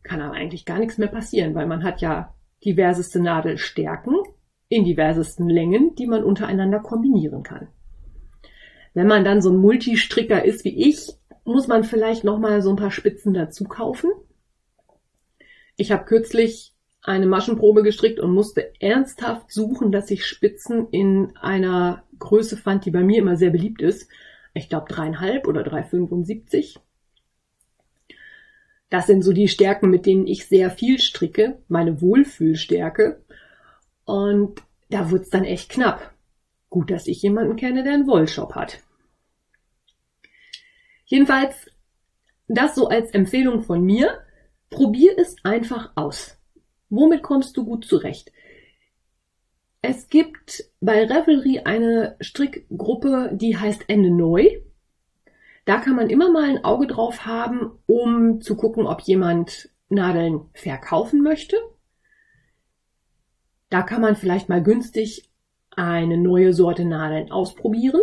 [0.04, 4.15] kann aber eigentlich gar nichts mehr passieren, weil man hat ja diverseste Nadelstärken
[4.69, 7.67] in diversesten Längen, die man untereinander kombinieren kann.
[8.93, 12.69] Wenn man dann so ein Multistricker ist wie ich, muss man vielleicht noch mal so
[12.69, 14.10] ein paar Spitzen dazu kaufen.
[15.76, 16.77] Ich habe kürzlich
[17.08, 22.91] eine Maschenprobe gestrickt und musste ernsthaft suchen, dass ich Spitzen in einer Größe fand, die
[22.91, 24.10] bei mir immer sehr beliebt ist.
[24.54, 26.80] Ich glaube dreieinhalb oder 3,75.
[28.89, 33.22] Das sind so die Stärken, mit denen ich sehr viel stricke, meine Wohlfühlstärke.
[34.04, 36.13] Und da wird's dann echt knapp.
[36.70, 38.80] Gut, dass ich jemanden kenne, der einen Wollshop hat.
[41.06, 41.72] Jedenfalls,
[42.50, 44.20] das so als Empfehlung von mir.
[44.70, 46.37] Probier es einfach aus.
[46.89, 48.32] Womit kommst du gut zurecht?
[49.82, 54.62] Es gibt bei Revelry eine Strickgruppe, die heißt Ende Neu.
[55.65, 60.50] Da kann man immer mal ein Auge drauf haben, um zu gucken, ob jemand Nadeln
[60.54, 61.58] verkaufen möchte.
[63.69, 65.30] Da kann man vielleicht mal günstig
[65.71, 68.02] eine neue Sorte Nadeln ausprobieren.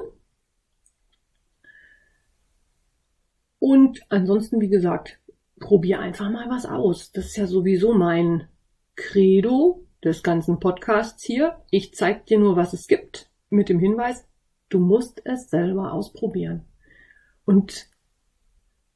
[3.59, 5.19] Und ansonsten, wie gesagt,
[5.59, 7.13] probier einfach mal was aus.
[7.13, 8.47] Das ist ja sowieso mein
[8.97, 11.63] Credo des ganzen Podcasts hier.
[11.71, 14.27] Ich zeig dir nur, was es gibt, mit dem Hinweis,
[14.69, 16.65] du musst es selber ausprobieren.
[17.45, 17.87] Und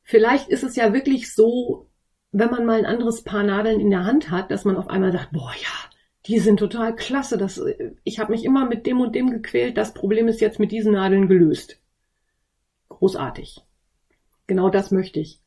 [0.03, 1.91] vielleicht ist es ja wirklich so,
[2.33, 5.13] wenn man mal ein anderes Paar Nadeln in der Hand hat, dass man auf einmal
[5.13, 5.91] sagt, boah ja,
[6.27, 7.39] die sind total klasse.
[7.39, 7.61] Das,
[8.05, 9.77] ich habe mich immer mit dem und dem gequält.
[9.77, 11.81] Das Problem ist jetzt mit diesen Nadeln gelöst.
[12.89, 13.63] Großartig.
[14.47, 15.41] Genau das möchte ich.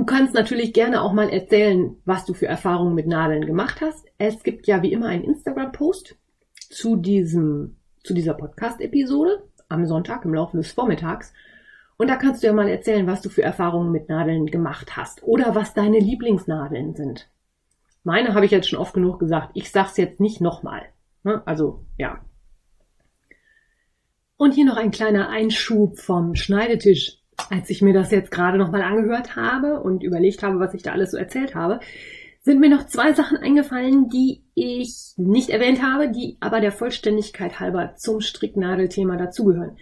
[0.00, 4.06] Du kannst natürlich gerne auch mal erzählen, was du für Erfahrungen mit Nadeln gemacht hast.
[4.16, 6.16] Es gibt ja wie immer einen Instagram-Post
[6.70, 11.34] zu diesem, zu dieser Podcast-Episode am Sonntag im Laufe des Vormittags.
[11.98, 15.22] Und da kannst du ja mal erzählen, was du für Erfahrungen mit Nadeln gemacht hast
[15.22, 17.28] oder was deine Lieblingsnadeln sind.
[18.02, 19.50] Meine habe ich jetzt schon oft genug gesagt.
[19.52, 20.80] Ich sag's jetzt nicht nochmal.
[21.24, 21.42] Ne?
[21.44, 22.24] Also, ja.
[24.38, 27.19] Und hier noch ein kleiner Einschub vom Schneidetisch.
[27.48, 30.92] Als ich mir das jetzt gerade nochmal angehört habe und überlegt habe, was ich da
[30.92, 31.80] alles so erzählt habe,
[32.42, 37.60] sind mir noch zwei Sachen eingefallen, die ich nicht erwähnt habe, die aber der Vollständigkeit
[37.60, 39.76] halber zum Stricknadelthema dazugehören.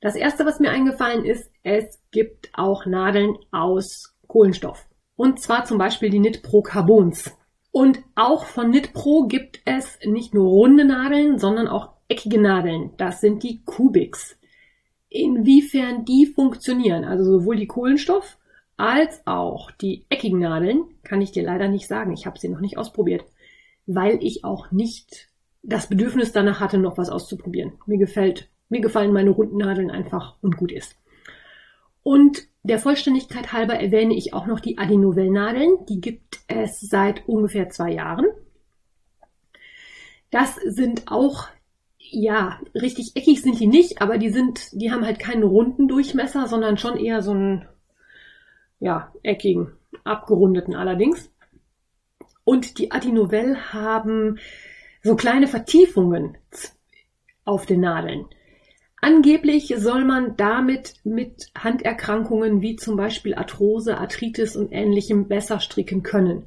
[0.00, 4.86] Das erste, was mir eingefallen ist, es gibt auch Nadeln aus Kohlenstoff.
[5.14, 7.36] Und zwar zum Beispiel die Knit Pro Carbons.
[7.70, 12.90] Und auch von Knit Pro gibt es nicht nur runde Nadeln, sondern auch eckige Nadeln.
[12.96, 14.36] Das sind die Cubics.
[15.10, 18.38] Inwiefern die funktionieren, also sowohl die Kohlenstoff
[18.76, 22.14] als auch die eckigen Nadeln, kann ich dir leider nicht sagen.
[22.14, 23.24] Ich habe sie noch nicht ausprobiert,
[23.86, 25.28] weil ich auch nicht
[25.62, 27.72] das Bedürfnis danach hatte, noch was auszuprobieren.
[27.84, 30.96] Mir gefällt mir gefallen meine runden Nadeln einfach und gut ist.
[32.02, 35.84] Und der Vollständigkeit halber erwähne ich auch noch die Adenovel-Nadeln.
[35.88, 38.26] Die gibt es seit ungefähr zwei Jahren.
[40.30, 41.48] Das sind auch,
[42.10, 46.46] ja, richtig eckig sind die nicht, aber die sind, die haben halt keinen runden Durchmesser,
[46.46, 47.66] sondern schon eher so einen,
[48.78, 49.72] ja, eckigen,
[50.04, 51.30] abgerundeten allerdings.
[52.44, 54.38] Und die Adinovel haben
[55.02, 56.36] so kleine Vertiefungen
[57.44, 58.26] auf den Nadeln.
[59.02, 66.02] Angeblich soll man damit mit Handerkrankungen wie zum Beispiel Arthrose, Arthritis und ähnlichem besser stricken
[66.02, 66.46] können.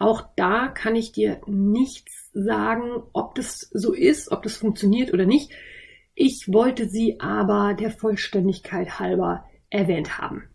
[0.00, 5.26] Auch da kann ich dir nichts sagen, ob das so ist, ob das funktioniert oder
[5.26, 5.52] nicht.
[6.14, 10.48] Ich wollte sie aber der Vollständigkeit halber erwähnt haben.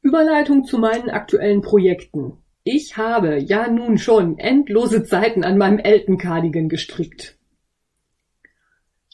[0.00, 2.38] Überleitung zu meinen aktuellen Projekten.
[2.64, 7.37] Ich habe ja nun schon endlose Zeiten an meinem Elton Cardigan gestrickt.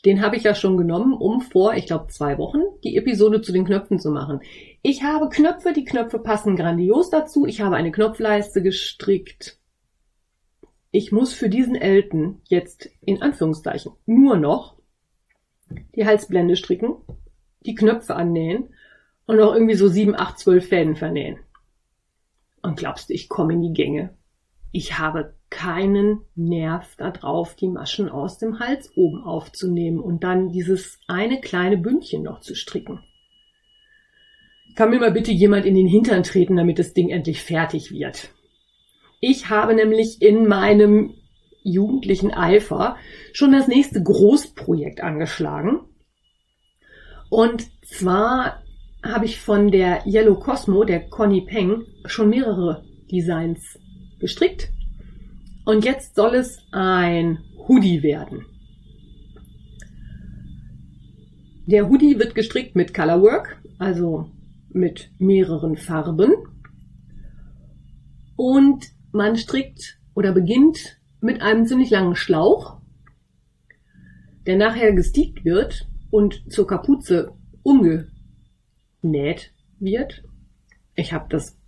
[0.05, 3.53] Den habe ich ja schon genommen, um vor, ich glaube, zwei Wochen die Episode zu
[3.53, 4.41] den Knöpfen zu machen.
[4.83, 7.47] Ich habe Knöpfe, die Knöpfe passen grandios dazu.
[7.47, 9.59] Ich habe eine Knopfleiste gestrickt.
[10.91, 14.77] Ich muss für diesen Elten jetzt in Anführungszeichen nur noch
[15.97, 16.97] die Halsblende stricken,
[17.65, 18.75] die Knöpfe annähen
[19.27, 21.39] und noch irgendwie so sieben, acht, zwölf Fäden vernähen.
[22.63, 24.15] Und glaubst du, ich komme in die Gänge?
[24.77, 30.99] Ich habe keinen Nerv darauf, die Maschen aus dem Hals oben aufzunehmen und dann dieses
[31.07, 32.99] eine kleine Bündchen noch zu stricken.
[34.75, 38.31] Kann mir mal bitte jemand in den Hintern treten, damit das Ding endlich fertig wird.
[39.21, 41.15] Ich habe nämlich in meinem
[41.63, 42.97] jugendlichen Eifer
[43.33, 45.83] schon das nächste Großprojekt angeschlagen.
[47.31, 48.65] Und zwar
[49.05, 53.79] habe ich von der Yellow Cosmo, der Connie Peng, schon mehrere Designs
[54.25, 54.73] gestrickt.
[55.67, 58.47] Und jetzt soll es ein Hoodie werden.
[61.67, 64.31] Der Hoodie wird gestrickt mit Colorwork, also
[64.71, 66.33] mit mehreren Farben.
[68.37, 72.81] Und man strickt oder beginnt mit einem ziemlich langen Schlauch,
[74.47, 80.25] der nachher gestiegt wird und zur Kapuze umgenäht wird.
[80.95, 81.59] Ich habe das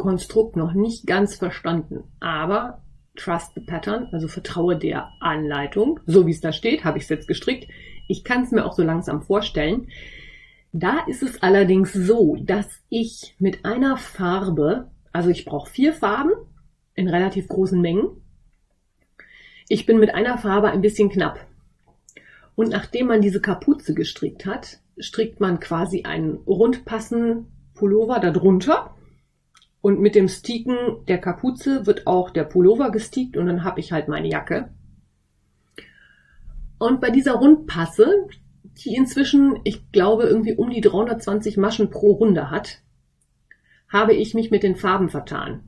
[0.00, 2.82] Konstrukt noch nicht ganz verstanden, aber
[3.16, 7.10] trust the pattern, also vertraue der Anleitung, so wie es da steht, habe ich es
[7.10, 7.70] jetzt gestrickt.
[8.08, 9.88] Ich kann es mir auch so langsam vorstellen.
[10.72, 16.32] Da ist es allerdings so, dass ich mit einer Farbe, also ich brauche vier Farben
[16.94, 18.22] in relativ großen Mengen.
[19.68, 21.46] Ich bin mit einer Farbe ein bisschen knapp.
[22.54, 28.94] Und nachdem man diese Kapuze gestrickt hat, strickt man quasi einen rundpassenden Pullover darunter
[29.82, 30.76] und mit dem Sticken
[31.08, 34.70] der Kapuze wird auch der Pullover gestiegt und dann habe ich halt meine Jacke.
[36.78, 38.26] Und bei dieser Rundpasse,
[38.84, 42.82] die inzwischen, ich glaube, irgendwie um die 320 Maschen pro Runde hat,
[43.88, 45.62] habe ich mich mit den Farben vertan.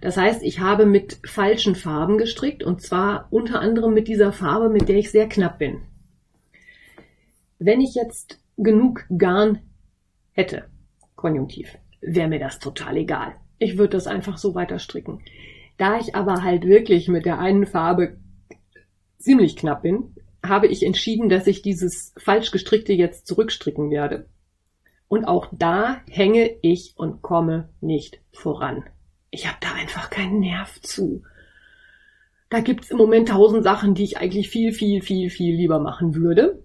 [0.00, 4.68] Das heißt, ich habe mit falschen Farben gestrickt und zwar unter anderem mit dieser Farbe,
[4.68, 5.80] mit der ich sehr knapp bin.
[7.58, 9.60] Wenn ich jetzt genug Garn
[10.32, 10.66] hätte,
[11.16, 13.34] konjunktiv, wäre mir das total egal.
[13.64, 15.22] Ich würde das einfach so weiter stricken.
[15.78, 18.18] Da ich aber halt wirklich mit der einen Farbe
[19.16, 24.28] ziemlich knapp bin, habe ich entschieden, dass ich dieses falsch gestrickte jetzt zurückstricken werde.
[25.08, 28.84] Und auch da hänge ich und komme nicht voran.
[29.30, 31.22] Ich habe da einfach keinen Nerv zu.
[32.50, 36.14] Da gibt's im Moment tausend Sachen, die ich eigentlich viel, viel, viel, viel lieber machen
[36.14, 36.62] würde.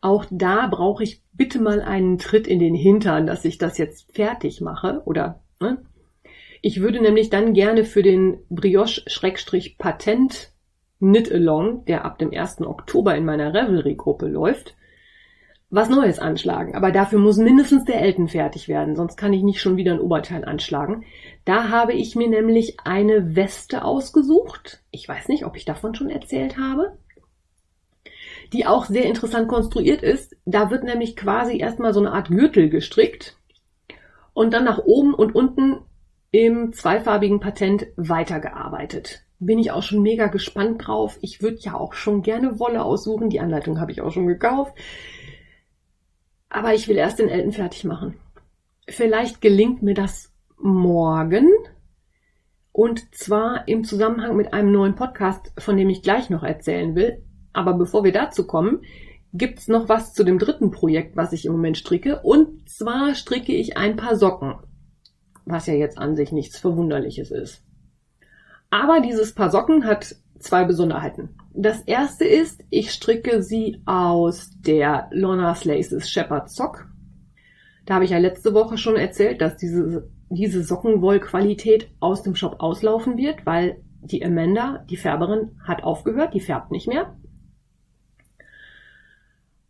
[0.00, 4.14] Auch da brauche ich bitte mal einen Tritt in den Hintern, dass ich das jetzt
[4.14, 5.42] fertig mache oder?
[6.62, 10.52] Ich würde nämlich dann gerne für den Brioche-Patent
[10.98, 12.62] Knit-Along, der ab dem 1.
[12.62, 14.74] Oktober in meiner Revelry-Gruppe läuft,
[15.68, 16.74] was Neues anschlagen.
[16.74, 20.00] Aber dafür muss mindestens der Elten fertig werden, sonst kann ich nicht schon wieder ein
[20.00, 21.04] Oberteil anschlagen.
[21.44, 24.82] Da habe ich mir nämlich eine Weste ausgesucht.
[24.90, 26.96] Ich weiß nicht, ob ich davon schon erzählt habe.
[28.52, 30.36] Die auch sehr interessant konstruiert ist.
[30.46, 33.35] Da wird nämlich quasi erstmal so eine Art Gürtel gestrickt
[34.36, 35.78] und dann nach oben und unten
[36.30, 39.22] im zweifarbigen Patent weitergearbeitet.
[39.38, 41.16] Bin ich auch schon mega gespannt drauf.
[41.22, 43.30] Ich würde ja auch schon gerne Wolle aussuchen.
[43.30, 44.76] Die Anleitung habe ich auch schon gekauft.
[46.50, 48.18] Aber ich will erst den Elten fertig machen.
[48.86, 51.48] Vielleicht gelingt mir das morgen.
[52.72, 57.24] Und zwar im Zusammenhang mit einem neuen Podcast, von dem ich gleich noch erzählen will.
[57.54, 58.82] Aber bevor wir dazu kommen,
[59.36, 62.20] gibt's noch was zu dem dritten Projekt, was ich im Moment stricke.
[62.22, 64.54] Und zwar stricke ich ein paar Socken,
[65.44, 67.62] was ja jetzt an sich nichts Verwunderliches ist.
[68.70, 71.30] Aber dieses Paar Socken hat zwei Besonderheiten.
[71.54, 76.86] Das erste ist, ich stricke sie aus der Lorna's Laces Shepherd Sock.
[77.86, 82.56] Da habe ich ja letzte Woche schon erzählt, dass diese, diese Sockenwollqualität aus dem Shop
[82.58, 87.16] auslaufen wird, weil die Amanda, die Färberin, hat aufgehört, die färbt nicht mehr.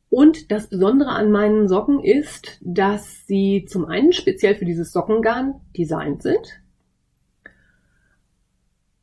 [0.08, 5.60] Und das Besondere an meinen Socken ist, dass sie zum einen speziell für dieses Sockengarn
[5.76, 6.60] designt sind.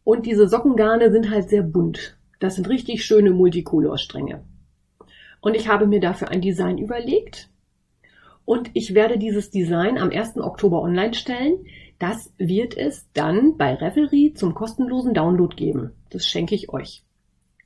[0.03, 2.17] Und diese Sockengarne sind halt sehr bunt.
[2.39, 4.43] Das sind richtig schöne Multicolor-Stränge.
[5.39, 7.49] Und ich habe mir dafür ein Design überlegt.
[8.45, 10.37] Und ich werde dieses Design am 1.
[10.37, 11.65] Oktober online stellen.
[11.99, 15.91] Das wird es dann bei Revelry zum kostenlosen Download geben.
[16.09, 17.03] Das schenke ich euch.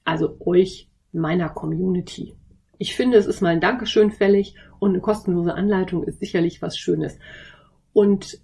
[0.03, 2.35] Also euch, meiner Community.
[2.77, 6.77] Ich finde, es ist mal ein Dankeschön fällig und eine kostenlose Anleitung ist sicherlich was
[6.77, 7.17] Schönes.
[7.93, 8.39] Und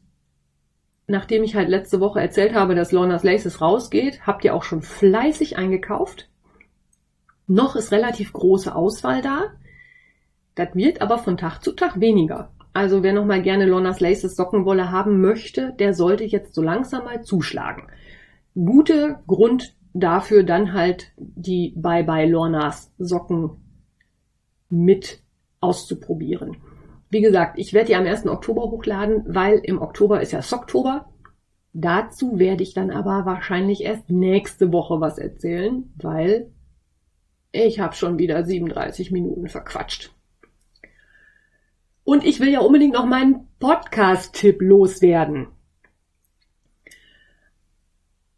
[1.08, 4.82] nachdem ich halt letzte Woche erzählt habe, dass Lorna's Laces rausgeht, habt ihr auch schon
[4.82, 6.30] fleißig eingekauft.
[7.46, 9.52] Noch ist relativ große Auswahl da.
[10.56, 12.52] Das wird aber von Tag zu Tag weniger.
[12.74, 17.06] Also wer noch mal gerne Lorna's Laces Sockenwolle haben möchte, der sollte jetzt so langsam
[17.06, 17.84] mal zuschlagen.
[18.56, 23.63] Gute Grund dafür dann halt die Bye Bye Lorna's Socken
[24.74, 25.22] mit
[25.60, 26.58] auszuprobieren.
[27.10, 28.26] Wie gesagt, ich werde die am 1.
[28.28, 31.10] Oktober hochladen, weil im Oktober ist ja Socktober.
[31.74, 36.52] Dazu werde ich dann aber wahrscheinlich erst nächste Woche was erzählen, weil
[37.52, 40.12] ich habe schon wieder 37 Minuten verquatscht.
[42.04, 45.48] Und ich will ja unbedingt noch meinen Podcast-Tipp loswerden.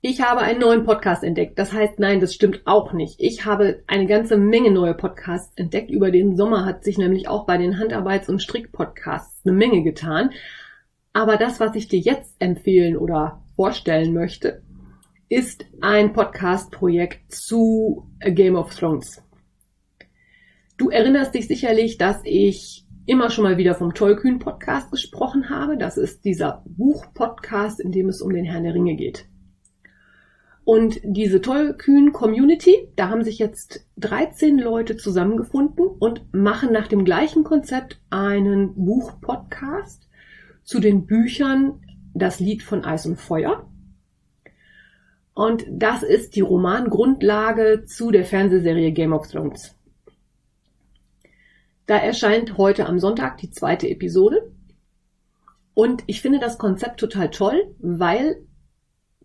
[0.08, 1.58] Ich habe einen neuen Podcast entdeckt.
[1.58, 3.16] Das heißt, nein, das stimmt auch nicht.
[3.18, 5.90] Ich habe eine ganze Menge neue Podcasts entdeckt.
[5.90, 10.30] Über den Sommer hat sich nämlich auch bei den Handarbeits- und Strickpodcasts eine Menge getan.
[11.12, 14.62] Aber das, was ich dir jetzt empfehlen oder vorstellen möchte,
[15.28, 19.24] ist ein Podcast-Projekt zu A Game of Thrones.
[20.78, 25.80] Du erinnerst dich sicherlich, dass ich immer schon mal wieder vom Tollkühn Podcast gesprochen habe.
[25.80, 29.26] Das ist dieser Buch-Podcast, in dem es um den Herrn der Ringe geht.
[30.66, 37.06] Und diese Tollkühn Community, da haben sich jetzt 13 Leute zusammengefunden und machen nach dem
[37.06, 40.10] gleichen Konzept einen Buch-Podcast
[40.64, 41.82] zu den Büchern
[42.16, 43.70] Das Lied von Eis und Feuer.
[45.36, 49.76] Und das ist die Romangrundlage zu der Fernsehserie Game of Thrones.
[51.86, 54.52] Da erscheint heute am Sonntag die zweite Episode.
[55.76, 58.45] Und ich finde das Konzept total toll, weil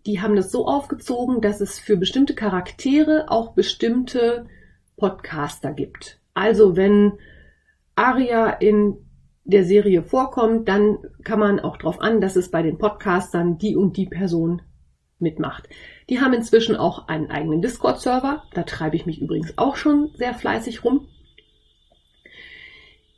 [0.05, 4.47] die haben das so aufgezogen, dass es für bestimmte Charaktere auch bestimmte
[4.97, 6.19] Podcaster gibt.
[6.33, 7.13] Also wenn
[7.95, 8.97] Aria in
[9.43, 13.75] der Serie vorkommt, dann kann man auch darauf an, dass es bei den Podcastern die
[13.75, 14.61] und die Person
[15.19, 15.69] mitmacht.
[16.09, 18.43] Die haben inzwischen auch einen eigenen Discord-Server.
[18.53, 21.07] Da treibe ich mich übrigens auch schon sehr fleißig rum.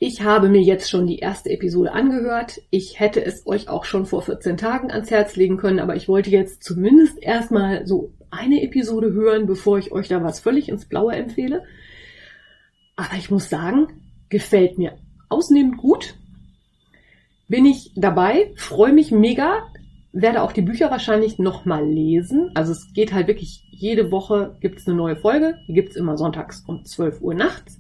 [0.06, 2.60] Ich habe mir jetzt schon die erste Episode angehört.
[2.72, 6.10] Ich hätte es euch auch schon vor 14 Tagen ans Herz legen können, aber ich
[6.10, 10.90] wollte jetzt zumindest erstmal so eine Episode hören, bevor ich euch da was völlig ins
[10.90, 11.64] Blaue empfehle.
[12.98, 13.88] Aber ich muss sagen,
[14.28, 14.98] gefällt mir
[15.30, 16.16] ausnehmend gut.
[17.48, 19.70] Bin ich dabei, freue mich mega,
[20.12, 22.52] werde auch die Bücher wahrscheinlich nochmal lesen.
[22.56, 25.60] Also es geht halt wirklich, jede Woche gibt es eine neue Folge.
[25.70, 27.80] Die gibt es immer sonntags um 12 Uhr nachts.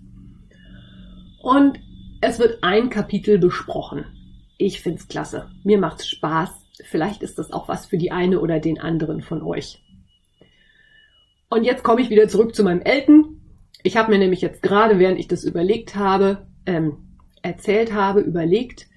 [1.41, 1.79] Und
[2.23, 4.05] es wird ein Kapitel besprochen.
[4.57, 5.51] Ich find's klasse.
[5.63, 6.49] Mir macht's Spaß.
[6.85, 9.83] Vielleicht ist das auch was für die eine oder den anderen von euch.
[11.49, 13.41] Und jetzt komme ich wieder zurück zu meinem Elten.
[13.83, 18.87] Ich habe mir nämlich jetzt gerade, während ich das überlegt habe, ähm, erzählt habe, überlegt,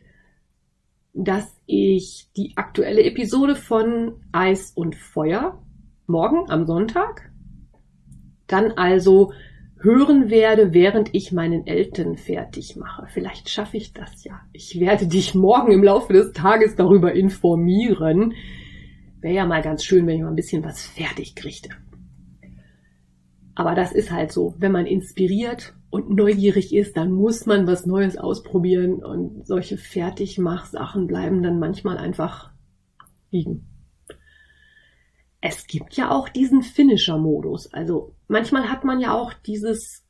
[1.12, 5.60] dass ich die aktuelle Episode von Eis und Feuer
[6.06, 7.28] morgen am Sonntag
[8.46, 9.32] dann also
[9.78, 13.06] hören werde, während ich meinen Eltern fertig mache.
[13.12, 14.40] Vielleicht schaffe ich das ja.
[14.52, 18.34] Ich werde dich morgen im Laufe des Tages darüber informieren.
[19.20, 21.70] Wäre ja mal ganz schön, wenn ich mal ein bisschen was fertig kriegte.
[23.54, 24.54] Aber das ist halt so.
[24.58, 31.06] Wenn man inspiriert und neugierig ist, dann muss man was Neues ausprobieren und solche Fertigmachsachen
[31.06, 32.50] bleiben dann manchmal einfach
[33.30, 33.66] liegen.
[35.48, 37.72] Es gibt ja auch diesen Finisher-Modus.
[37.72, 40.04] Also manchmal hat man ja auch dieses,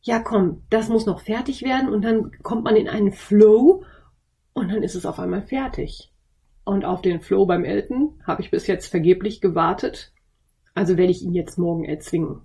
[0.00, 3.84] ja komm, das muss noch fertig werden und dann kommt man in einen Flow
[4.54, 6.10] und dann ist es auf einmal fertig.
[6.64, 10.14] Und auf den Flow beim Elton habe ich bis jetzt vergeblich gewartet.
[10.72, 12.40] Also werde ich ihn jetzt morgen erzwingen.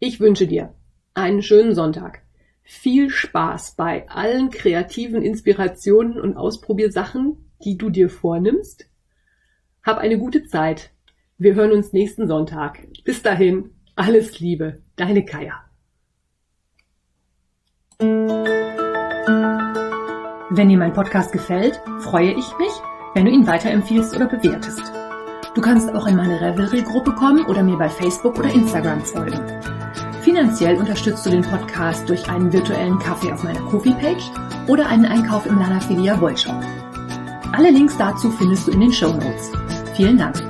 [0.00, 0.74] Ich wünsche dir
[1.14, 2.22] einen schönen Sonntag.
[2.64, 8.88] Viel Spaß bei allen kreativen Inspirationen und Ausprobiersachen, die du dir vornimmst.
[9.88, 10.90] Hab eine gute Zeit.
[11.38, 12.86] Wir hören uns nächsten Sonntag.
[13.04, 15.64] Bis dahin, alles Liebe, deine Kaya.
[20.50, 22.70] Wenn dir mein Podcast gefällt, freue ich mich,
[23.14, 24.82] wenn du ihn weiterempfiehlst oder bewertest.
[25.54, 29.40] Du kannst auch in meine Revelry-Gruppe kommen oder mir bei Facebook oder Instagram folgen.
[30.20, 34.32] Finanziell unterstützt du den Podcast durch einen virtuellen Kaffee auf meiner Kofi-Page
[34.66, 36.62] oder einen Einkauf im Lanafilia Wollshop.
[37.52, 39.50] Alle Links dazu findest du in den Show Notes.
[39.98, 40.47] Vielen Dank.